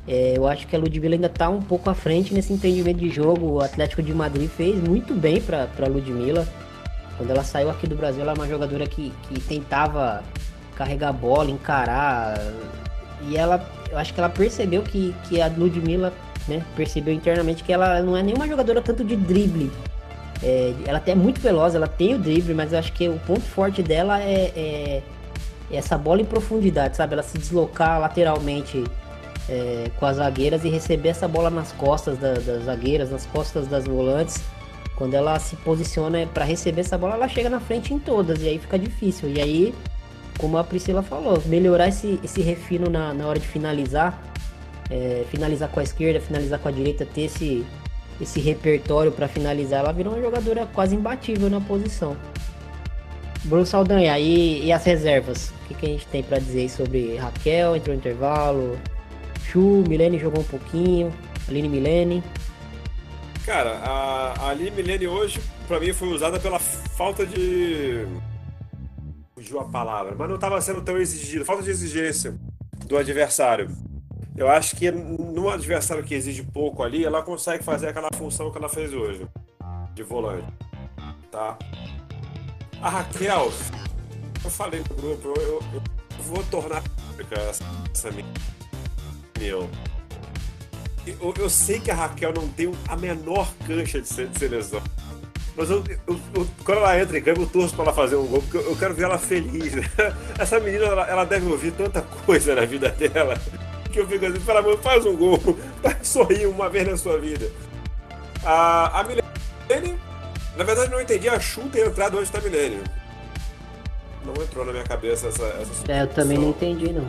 [0.08, 3.10] é, eu acho que a Ludmilla ainda está um pouco à frente nesse entendimento de
[3.10, 3.46] jogo.
[3.46, 6.48] O Atlético de Madrid fez muito bem para a Ludmilla.
[7.18, 10.24] Quando ela saiu aqui do Brasil, ela é uma jogadora que, que tentava
[10.74, 12.40] carregar a bola, encarar.
[13.28, 16.12] E ela, eu acho que ela percebeu que, que a Ludmilla,
[16.48, 19.70] né, percebeu internamente que ela não é nenhuma jogadora tanto de drible.
[20.42, 23.18] É, ela até é muito veloz, ela tem o drible, mas eu acho que o
[23.20, 25.02] ponto forte dela é, é,
[25.70, 27.12] é essa bola em profundidade, sabe?
[27.12, 28.82] Ela se deslocar lateralmente
[29.48, 33.68] é, com as zagueiras e receber essa bola nas costas da, das zagueiras, nas costas
[33.68, 34.42] das volantes.
[34.96, 38.48] Quando ela se posiciona para receber essa bola, ela chega na frente em todas e
[38.48, 39.28] aí fica difícil.
[39.30, 39.74] E aí,
[40.38, 44.20] como a Priscila falou, melhorar esse, esse refino na, na hora de finalizar,
[44.90, 47.64] é, finalizar com a esquerda, finalizar com a direita, ter esse,
[48.22, 52.16] esse repertório para finalizar, ela virou uma jogadora quase imbatível na posição.
[53.44, 55.50] Bruno Saldanha, e, e as reservas?
[55.50, 58.78] O que, que a gente tem para dizer sobre Raquel, entrou no intervalo,
[59.44, 61.12] Chu, Milene jogou um pouquinho,
[61.48, 62.22] Aline Milene.
[63.44, 68.06] Cara, a, a Aline Milene hoje, pra mim, foi usada pela falta de.
[69.34, 72.36] Fugiu a palavra, mas não estava sendo tão exigido, falta de exigência
[72.86, 73.68] do adversário.
[74.36, 78.58] Eu acho que num adversário que exige pouco ali, ela consegue fazer aquela função que
[78.58, 79.26] ela fez hoje,
[79.94, 80.46] de volante.
[81.30, 81.58] Tá?
[82.80, 83.52] A Raquel,
[84.42, 85.82] eu falei no grupo, eu, eu, eu
[86.24, 86.82] vou tornar
[87.30, 88.26] essa, essa minha.
[89.40, 89.68] Eu,
[91.38, 94.82] eu, sei que a Raquel não tem a menor cancha de, de seleção.
[95.56, 98.26] Mas eu, eu, eu, quando ela entra em campo, eu torço pra ela fazer um
[98.26, 99.74] gol, porque eu, quero ver ela feliz.
[99.74, 99.82] Né?
[100.38, 103.34] Essa menina, ela, ela, deve ouvir tanta coisa na vida dela,
[103.92, 105.38] que eu fico assim, pelo amor, faz um gol,
[106.02, 107.48] sorrir uma vez na sua vida.
[108.44, 109.98] A, a Milene,
[110.56, 112.82] na verdade, não entendi a Chu ter entrado antes da Milene.
[114.24, 117.08] Não entrou na minha cabeça essa, essa É, eu também não entendi, não.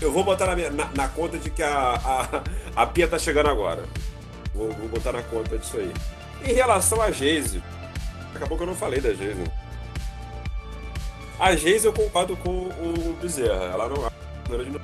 [0.00, 3.18] Eu vou botar na, minha, na, na conta de que a, a, a Pia tá
[3.18, 3.84] chegando agora.
[4.52, 5.92] Vou, vou, botar na conta disso aí.
[6.44, 7.62] Em relação a Geise,
[8.34, 9.44] acabou que eu não falei da Geise.
[11.38, 13.64] A Geise eu concordo com o Bezerra.
[13.72, 14.11] Ela não
[14.54, 14.80] é uma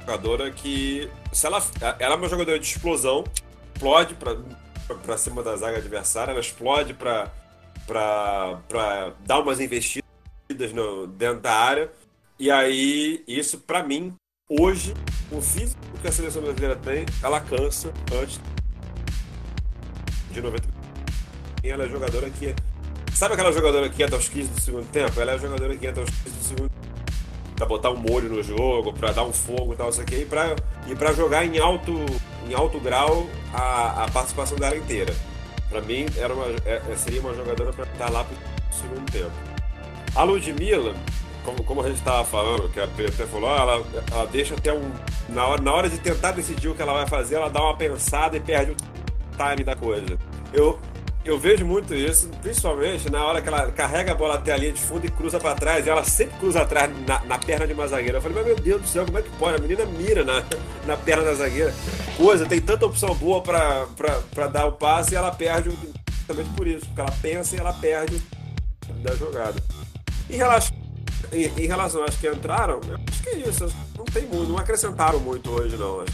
[0.00, 1.10] jogadora que.
[1.32, 1.62] Se ela,
[1.98, 3.24] ela é uma jogadora de explosão,
[3.74, 7.30] explode pra cima da zaga adversária, ela explode pra
[9.26, 11.90] dar umas investidas no, dentro da área
[12.42, 14.12] e aí, isso para mim,
[14.50, 14.92] hoje,
[15.30, 18.40] o físico que a seleção brasileira tem, ela cansa antes
[20.32, 20.66] de 90.
[21.62, 22.52] E ela é jogadora que.
[23.14, 25.20] Sabe aquela jogadora que entra aos 15 do segundo tempo?
[25.20, 26.70] Ela é a jogadora que entra aos 15 do segundo
[27.62, 30.24] pra botar um molho no jogo, pra dar um fogo e tal, isso aqui, e
[30.24, 30.56] pra,
[30.86, 31.92] e jogar em alto,
[32.48, 35.14] em alto grau a, a participação dela inteira.
[35.70, 38.36] Pra mim, era uma, é, seria uma jogadora pra estar lá pro
[38.70, 39.30] segundo tempo.
[40.14, 40.94] A Ludmilla,
[41.44, 44.90] como, como a gente estava falando, que a até falou, ela, ela deixa até um.
[45.28, 47.76] Na hora, na hora de tentar decidir o que ela vai fazer, ela dá uma
[47.76, 48.76] pensada e perde o
[49.36, 50.18] time da coisa.
[50.52, 50.78] Eu,
[51.24, 54.72] eu vejo muito isso, principalmente na hora que ela carrega a bola até a linha
[54.72, 57.72] de fundo e cruza para trás, e ela sempre cruza atrás na, na, perna de
[57.72, 58.18] uma zagueira.
[58.18, 59.56] Eu falei, mas meu Deus do céu, como é que pode?
[59.56, 60.44] A menina mira na,
[60.84, 61.72] na perna da zagueira.
[62.16, 65.70] Coisa, tem tanta opção boa para dar o passe e ela perde
[66.10, 68.20] justamente por isso, porque ela pensa e ela perde
[69.02, 69.62] da jogada.
[70.28, 70.82] Em relação
[71.32, 73.72] em, em relação que entraram, acho que é isso.
[73.96, 76.04] Não tem muito, não acrescentaram muito hoje, não.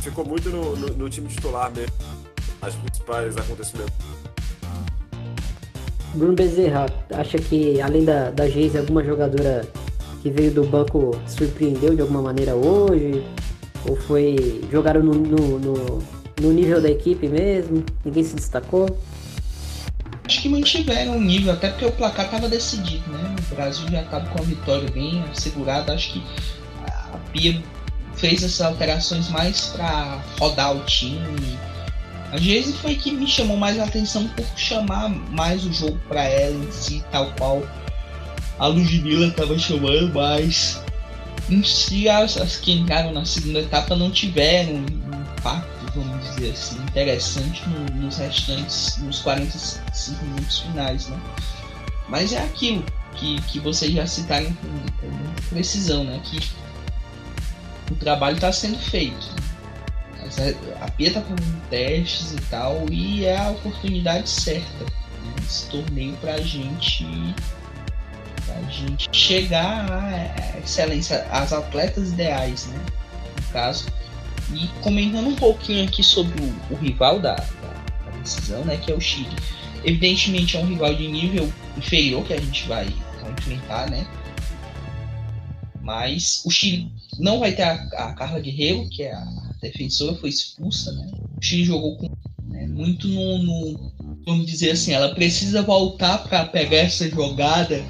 [0.00, 2.21] Ficou muito no, no, no time titular mesmo.
[2.62, 3.92] As principais acontecimentos.
[6.14, 9.66] Bruno Bezerra, acha que além da, da Geise, alguma jogadora
[10.22, 13.24] que veio do banco surpreendeu de alguma maneira hoje?
[13.88, 14.62] Ou foi.
[14.70, 16.02] jogaram no, no, no,
[16.40, 17.84] no nível da equipe mesmo?
[18.04, 18.86] Ninguém se destacou?
[20.24, 23.34] Acho que mantiveram o nível, até porque o placar estava decidido, né?
[23.50, 25.92] O Brasil já estava com a vitória bem assegurada.
[25.92, 26.22] Acho que
[26.86, 27.60] a Pia
[28.14, 31.58] fez essas alterações mais para rodar o time.
[32.32, 36.24] A Geise foi que me chamou mais a atenção por chamar mais o jogo para
[36.24, 37.62] ela em si, tal qual
[38.58, 40.80] a Ludmilla estava chamando, mas
[41.50, 46.52] em si as, as que entraram na segunda etapa não tiveram um impacto, vamos dizer
[46.52, 51.20] assim, interessante no, nos restantes, nos 45 minutos finais, né?
[52.08, 52.82] Mas é aquilo
[53.14, 56.18] que, que vocês já citaram com, com precisão, né?
[56.24, 56.40] Que
[57.90, 59.41] o trabalho está sendo feito.
[60.80, 61.34] A Pia está com
[61.68, 64.90] testes e tal, e é a oportunidade certa né?
[65.46, 67.06] esse torneio para a gente
[68.48, 72.78] a gente chegar à excelência, às atletas ideais, né?
[73.36, 73.86] No caso.
[74.52, 78.76] E comentando um pouquinho aqui sobre o, o rival da, da, da, decisão, né?
[78.76, 79.34] Que é o Chile.
[79.84, 82.92] Evidentemente é um rival de nível inferior que a gente vai
[83.38, 84.06] enfrentar, né?
[85.80, 89.24] Mas o Chile não vai ter a, a Carla Guerreiro, que é a
[89.62, 91.10] defensora, foi expulsa, né?
[91.36, 92.10] O Chile jogou com,
[92.48, 93.92] né, muito no, no,
[94.26, 97.82] vamos dizer assim, ela precisa voltar para pegar essa jogada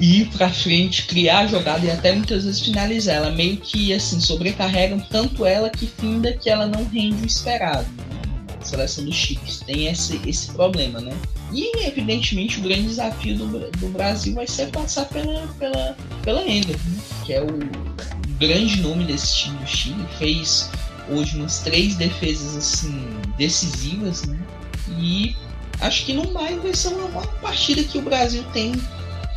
[0.00, 3.16] ir para frente, criar a jogada e até muitas vezes finalizar.
[3.16, 7.86] Ela meio que assim sobrecarregam tanto ela que finda que ela não rende o esperado.
[8.60, 11.16] A seleção do Chile tem esse, esse problema, né?
[11.52, 16.76] E evidentemente o grande desafio do, do Brasil vai ser passar pela, pela, pela Ender,
[16.76, 17.00] né?
[17.24, 17.46] que é o
[18.38, 20.06] grande nome desse time do Chile.
[20.18, 20.70] Fez
[21.10, 23.06] hoje umas três defesas assim
[23.36, 24.38] decisivas, né?
[24.98, 25.36] E
[25.80, 28.72] acho que no mais vai ser uma, uma partida que o Brasil tem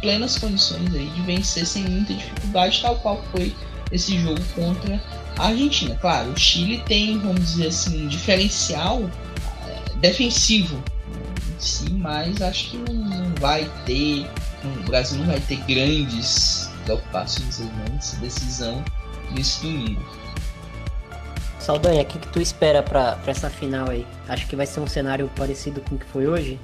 [0.01, 3.55] plenas condições aí de vencer sem muita dificuldade, tal qual foi
[3.91, 5.01] esse jogo contra
[5.37, 5.95] a Argentina.
[5.95, 9.09] Claro, o Chile tem, vamos dizer assim, um diferencial
[9.67, 14.27] é, defensivo em si, mas acho que não, não vai ter,
[14.63, 17.59] não, o Brasil não vai ter grandes preocupações
[17.93, 18.83] nessa decisão
[19.31, 20.20] nesse domingo.
[21.61, 24.05] Saldanha, o que, que tu espera para essa final aí?
[24.27, 26.59] Acho que vai ser um cenário parecido com o que foi hoje?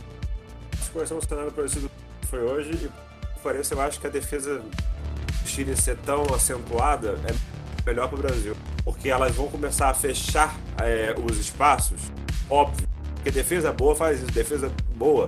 [0.73, 2.89] Acho que vai ser um cenário parecido com o que foi hoje.
[3.35, 8.17] E pareça, eu acho que a defesa do Chile ser tão acentuada é melhor para
[8.17, 8.57] o Brasil.
[8.83, 12.01] Porque elas vão começar a fechar é, os espaços,
[12.49, 12.87] óbvio.
[13.13, 15.27] Porque defesa boa faz isso, defesa boa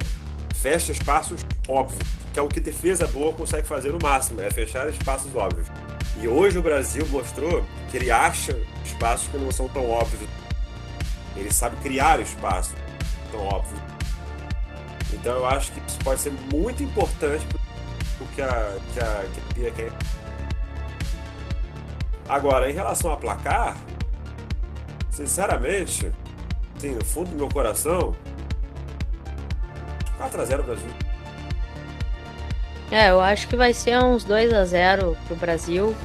[0.55, 1.99] fecha espaços óbvios.
[2.33, 5.67] Que é o que defesa boa consegue fazer no máximo, é fechar espaços óbvios.
[6.21, 10.29] E hoje o Brasil mostrou que ele acha espaços que não são tão óbvios.
[11.35, 12.75] Ele sabe criar espaços
[13.31, 13.79] tão óbvios.
[15.13, 17.45] Então eu acho que isso pode ser muito importante
[18.19, 19.91] o que a, que a, que a quer.
[22.27, 23.77] Agora, em relação a placar,
[25.09, 26.11] sinceramente,
[26.77, 28.13] assim, no fundo do meu coração,
[30.19, 30.91] 4x0 Brasil.
[32.91, 35.95] É, eu acho que vai ser uns 2 a 0 pro Brasil.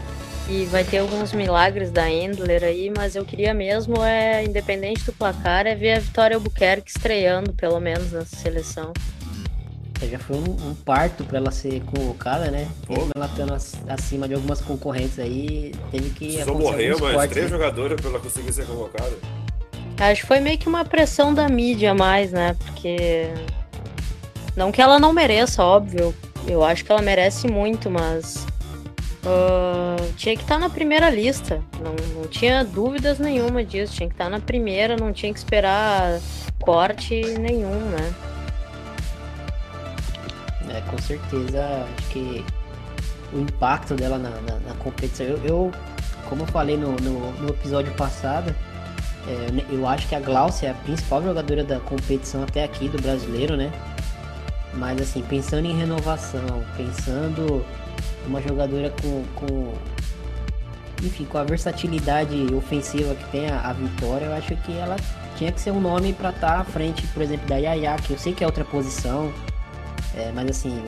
[0.47, 5.13] E vai ter alguns milagres da Endler aí, mas eu queria mesmo, é, independente do
[5.13, 8.93] placar, é ver a Vitória Albuquerque estreando, pelo menos, nessa seleção.
[10.03, 12.69] É, já foi um, um parto para ela ser convocada, né?
[12.87, 13.55] Mesmo ela estando
[13.89, 16.27] acima de algumas concorrentes aí, teve que.
[16.35, 17.51] Precisou morrer mais três né?
[17.51, 19.17] jogadoras para ela conseguir ser convocada.
[19.99, 22.55] Acho que foi meio que uma pressão da mídia a mais, né?
[22.67, 23.29] Porque.
[24.55, 26.15] Não que ela não mereça, óbvio.
[26.47, 28.47] Eu acho que ela merece muito, mas.
[29.25, 31.63] Uh, tinha que estar tá na primeira lista.
[31.81, 33.95] Não, não tinha dúvidas nenhuma disso.
[33.95, 36.21] Tinha que estar tá na primeira, não tinha que esperar
[36.61, 38.15] corte nenhum, né?
[40.71, 42.45] É, com certeza, acho que
[43.33, 45.27] o impacto dela na, na, na competição.
[45.27, 45.73] Eu, eu,
[46.29, 48.55] como eu falei no, no, no episódio passado,
[49.27, 53.01] é, eu acho que a Glaucia é a principal jogadora da competição até aqui do
[53.01, 53.73] brasileiro, né?
[54.77, 57.65] Mas assim, pensando em renovação, pensando
[58.27, 59.73] uma jogadora com, com
[61.03, 64.97] enfim, com a versatilidade ofensiva que tem a, a Vitória, eu acho que ela
[65.37, 68.13] tinha que ser um nome para estar tá à frente, por exemplo, da Yaya, que
[68.13, 69.33] eu sei que é outra posição,
[70.17, 70.83] é, mas assim,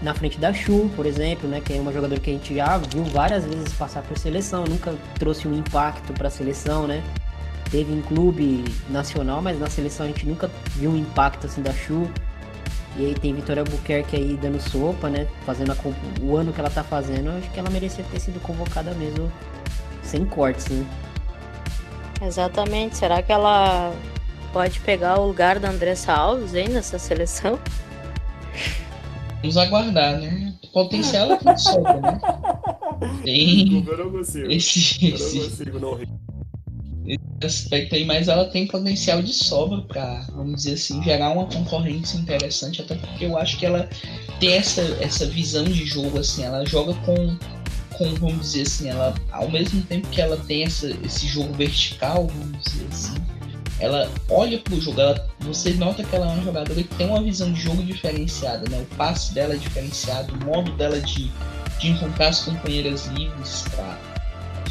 [0.00, 2.78] na frente da Chu, por exemplo, né, que é uma jogadora que a gente já
[2.78, 7.02] viu várias vezes passar por seleção, nunca trouxe um impacto para a seleção, né?
[7.70, 11.72] Teve em clube nacional, mas na seleção a gente nunca viu um impacto assim da
[11.72, 12.08] Chu.
[12.96, 15.26] E aí tem Vitória Albuquerque aí dando sopa, né?
[15.46, 15.76] Fazendo a,
[16.20, 19.32] o ano que ela tá fazendo, acho que ela merecia ter sido convocada mesmo,
[20.02, 20.86] sem cortes, né?
[22.20, 22.96] Exatamente.
[22.98, 23.92] Será que ela
[24.52, 27.58] pode pegar o lugar da Andressa Alves aí nessa seleção?
[29.40, 30.54] Vamos aguardar, né?
[30.72, 32.20] Potencial é que sobra, né?
[33.24, 33.84] Tem.
[33.84, 34.50] Eu não consigo.
[34.52, 36.08] Esse, Eu não esse, consigo não rir.
[37.46, 42.16] Aspecto aí, mas ela tem potencial de sobra para, vamos dizer assim, gerar uma concorrência
[42.16, 43.88] interessante, até porque eu acho que ela
[44.40, 47.36] tem essa, essa visão de jogo, assim, ela joga com,
[47.92, 52.26] com, vamos dizer assim, ela, ao mesmo tempo que ela tem essa, esse jogo vertical,
[52.26, 53.14] vamos dizer assim,
[53.78, 57.22] ela olha pro jogo, ela, você nota que ela é uma jogadora que tem uma
[57.22, 58.78] visão de jogo diferenciada, né?
[58.80, 61.30] O passe dela é diferenciado, o modo dela de,
[61.80, 64.11] de encontrar as companheiras livres para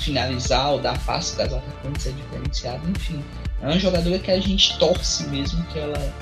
[0.01, 3.23] finalizar ou dar passe das atacantes é diferenciado, enfim.
[3.61, 6.13] É uma jogadora que a gente torce mesmo que ela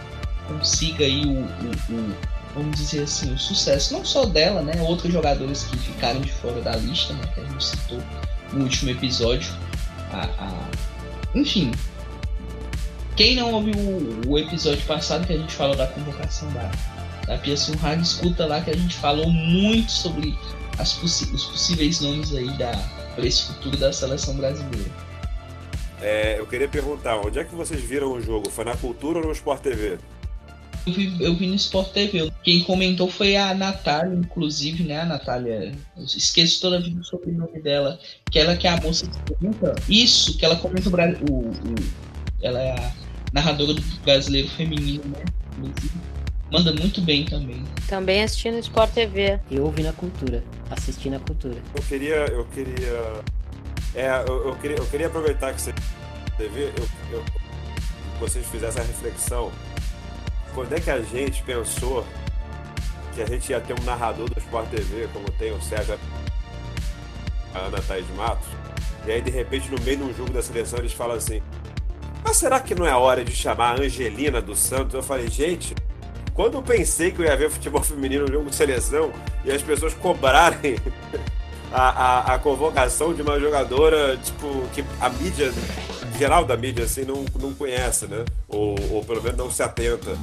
[0.48, 2.16] consiga aí o, o- o-
[2.56, 4.82] vamos dizer assim, o sucesso, não só dela, né?
[4.82, 7.22] Outros jogadores que ficaram de fora da lista, né?
[7.34, 8.02] Que a gente citou
[8.52, 9.52] no último episódio.
[10.12, 10.70] A, a-
[11.36, 11.72] Enfim.
[13.16, 16.72] Quem não ouviu o, o episódio passado que a gente falou da convocação da,
[17.28, 20.38] da Pia Sunhag, escuta lá que a gente falou muito sobre
[20.78, 22.72] as os possíveis nomes aí da
[23.20, 24.89] para esse futuro da seleção brasileira.
[26.01, 28.49] É, eu queria perguntar, onde é que vocês viram o jogo?
[28.49, 29.97] Foi na Cultura ou no Sport TV?
[30.88, 32.32] Eu vi, eu vi no Sport TV.
[32.41, 35.01] Quem comentou foi a Natália, inclusive, né?
[35.01, 35.74] A Natália.
[35.97, 37.99] Eu esqueço toda a vida o sobrenome dela.
[38.32, 39.76] Que ela que é a moça que comenta.
[39.89, 41.17] Isso, que ela comenta o Brasil.
[41.30, 42.09] O, o-
[42.41, 42.91] ela é a
[43.34, 45.26] narradora do brasileiro feminino, né?
[45.57, 45.91] Inclusive.
[46.52, 47.64] Manda muito bem também.
[47.88, 49.39] Também assistindo Sport TV.
[49.52, 51.58] Eu ouvi na cultura, assisti na cultura.
[51.76, 52.16] Eu queria.
[52.28, 53.24] Eu queria.
[53.93, 55.74] É, eu, eu queria, eu queria aproveitar que você
[56.39, 57.24] eu, eu,
[58.20, 59.52] vocês fizessem a reflexão.
[60.54, 62.06] Quando é que a gente pensou
[63.14, 66.00] que a gente ia ter um narrador do Sport TV, como tem o Sérgio
[67.54, 68.47] a Ana Thaís Matos,
[69.06, 71.41] e aí de repente no meio de um jogo da seleção eles falam assim.
[72.24, 74.93] Mas será que não é hora de chamar a Angelina dos Santos?
[74.93, 75.74] Eu falei, gente,
[76.40, 79.12] quando eu pensei que eu ia ver futebol feminino no jogo de seleção
[79.44, 80.78] e as pessoas cobrarem
[81.70, 85.52] a, a, a convocação de uma jogadora, tipo, que a mídia,
[86.18, 88.24] geral da mídia, assim, não, não conhece, né?
[88.48, 90.18] Ou, ou pelo menos não se atenta.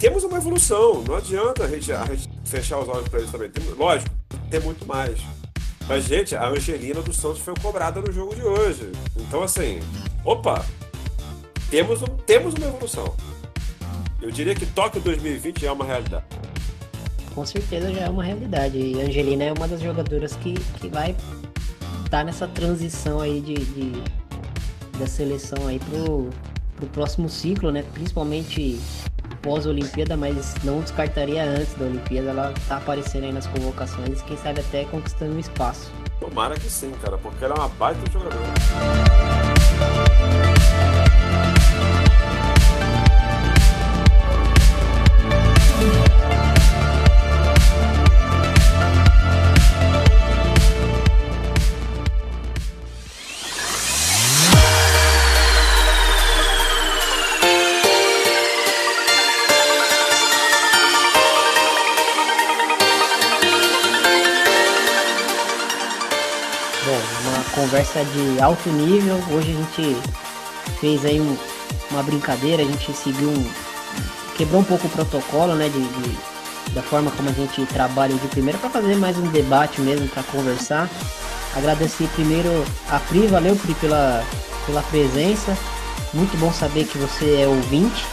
[0.00, 3.48] Temos uma evolução, não adianta a gente, a gente fechar os olhos para isso também.
[3.48, 4.10] Tem, lógico,
[4.50, 5.20] tem muito mais.
[5.86, 8.90] Mas, gente, a Angelina dos Santos foi cobrada no jogo de hoje.
[9.16, 9.78] Então, assim,
[10.24, 10.66] opa,
[11.70, 13.14] temos, temos uma evolução.
[14.20, 16.24] Eu diria que Tóquio 2020 é uma realidade.
[17.34, 18.76] Com certeza já é uma realidade.
[18.78, 21.14] E Angelina é uma das jogadoras que, que vai
[22.04, 24.02] estar nessa transição aí de, de-
[24.98, 26.30] da seleção aí pro,
[26.76, 27.84] pro próximo ciclo, né?
[27.94, 28.80] Principalmente
[29.42, 34.58] pós-Olimpíada, mas não descartaria antes da Olimpíada ela tá aparecendo aí nas convocações, quem sabe
[34.60, 35.92] até conquistando um espaço.
[36.18, 38.42] Tomara que sim, cara, porque ela é uma baita jogadora.
[67.78, 69.16] Conversa de alto nível.
[69.30, 69.96] Hoje a gente
[70.80, 71.36] fez aí um-
[71.92, 73.50] uma brincadeira, a gente seguiu um.
[74.36, 75.68] quebrou um pouco o protocolo, né?
[75.68, 76.18] De, de-
[76.74, 80.22] da forma como a gente trabalha de primeira para fazer mais um debate mesmo, para
[80.24, 80.88] conversar.
[81.56, 84.22] Agradecer primeiro a Pri, valeu Pri pela,
[84.66, 85.56] pela presença.
[86.12, 88.04] Muito bom saber que você é ouvinte.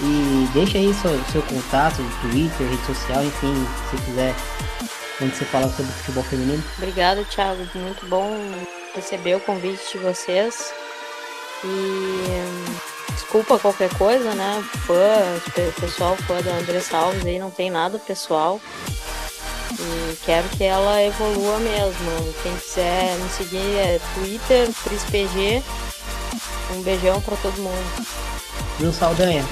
[0.00, 4.34] E deixa aí seu, seu contato Twitter, rede social, enfim, se quiser,
[5.22, 6.62] onde você fala sobre futebol feminino.
[6.78, 7.66] Obrigada, Thiago.
[7.74, 8.26] Muito bom
[8.96, 10.72] receber o convite de vocês.
[11.64, 14.62] E desculpa qualquer coisa, né?
[14.86, 18.60] Fã, pe- pessoal fã da Andressa Alves aí não tem nada pessoal.
[19.78, 22.34] E quero que ela evolua mesmo.
[22.42, 25.62] Quem quiser me seguir é Twitter, PrisPG.
[26.74, 28.06] Um beijão pra todo mundo.
[28.78, 29.44] Bruno Saldanha,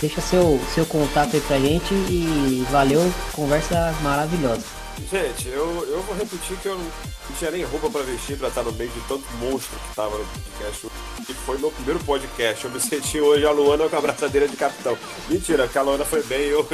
[0.00, 4.62] deixa seu, seu contato aí pra gente e valeu, conversa maravilhosa.
[5.10, 8.62] Gente, eu, eu vou repetir que eu não tinha nem roupa pra vestir pra estar
[8.62, 10.86] no meio de tanto monstro que tava no podcast.
[11.28, 12.64] E foi meu primeiro podcast.
[12.64, 14.96] Eu me senti hoje a Luana com a braçadeira de capitão.
[15.28, 16.66] Mentira, que a Luana foi bem eu,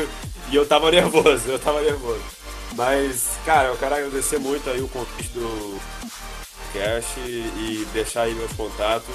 [0.51, 2.23] e eu tava nervoso, eu tava nervoso.
[2.77, 5.81] Mas, cara, eu quero agradecer muito aí o convite do
[6.67, 9.15] podcast e deixar aí meus contatos.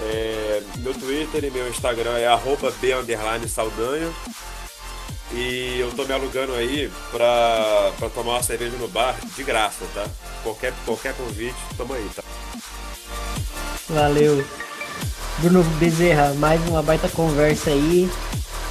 [0.00, 2.72] É, meu Twitter e meu Instagram é arroba
[3.48, 4.12] Saldanha.
[5.32, 9.84] E eu tô me alugando aí pra, pra tomar uma cerveja no bar de graça,
[9.94, 10.06] tá?
[10.42, 12.22] Qualquer, qualquer convite, tamo aí, tá?
[13.88, 14.44] Valeu.
[15.38, 18.08] Bruno Bezerra, mais uma baita conversa aí.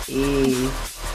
[0.08, 0.70] E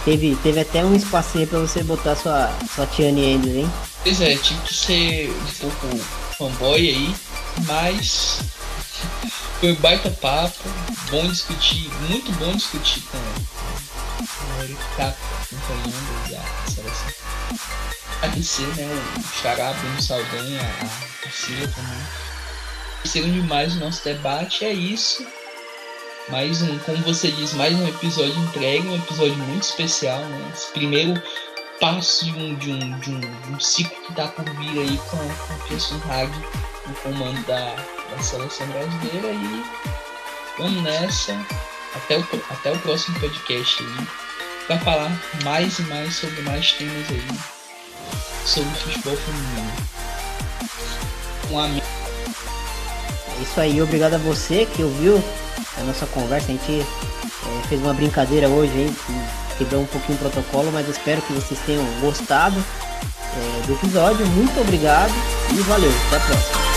[0.04, 3.70] teve, teve até um espacinho para você botar sua, sua Tiane Enders, hein?
[4.02, 6.04] Pois é, tive que ser um pouco
[6.38, 7.14] fanboy aí,
[7.66, 8.40] mas
[9.60, 10.56] foi um baita papo,
[11.10, 13.18] bom discutir, muito bom discutir com,
[14.66, 17.12] que tá acompanhando a seleção.
[18.20, 21.98] Agradecer, né, o Xará, Bruno Saldanha, a Cecília também.
[23.04, 25.24] Segundo demais o nosso debate, é isso.
[26.28, 30.52] Mais um, como você diz, mais um episódio entregue, um episódio muito especial, né?
[30.54, 31.22] Esse primeiro
[31.80, 34.98] passo de um, de um, de um, de um ciclo que está por vir aí
[35.10, 36.32] com, com o Pearson Hag
[36.86, 37.76] no comando da,
[38.10, 39.64] da seleção brasileira e
[40.58, 41.32] vamos nessa
[41.94, 44.27] até o, até o próximo podcast aí
[44.68, 45.10] para falar
[45.42, 47.58] mais e mais sobre mais temas aí
[48.48, 49.72] sobre futebol feminino.
[51.50, 51.86] Um amigo.
[53.38, 55.22] É isso aí, obrigado a você que ouviu
[55.76, 56.46] a nossa conversa.
[56.48, 58.96] A gente é, fez uma brincadeira hoje aí,
[59.56, 62.62] quebrou um pouquinho o protocolo, mas espero que vocês tenham gostado
[63.02, 64.26] é, do episódio.
[64.26, 65.12] Muito obrigado
[65.50, 65.92] e valeu.
[66.08, 66.67] Até a próxima.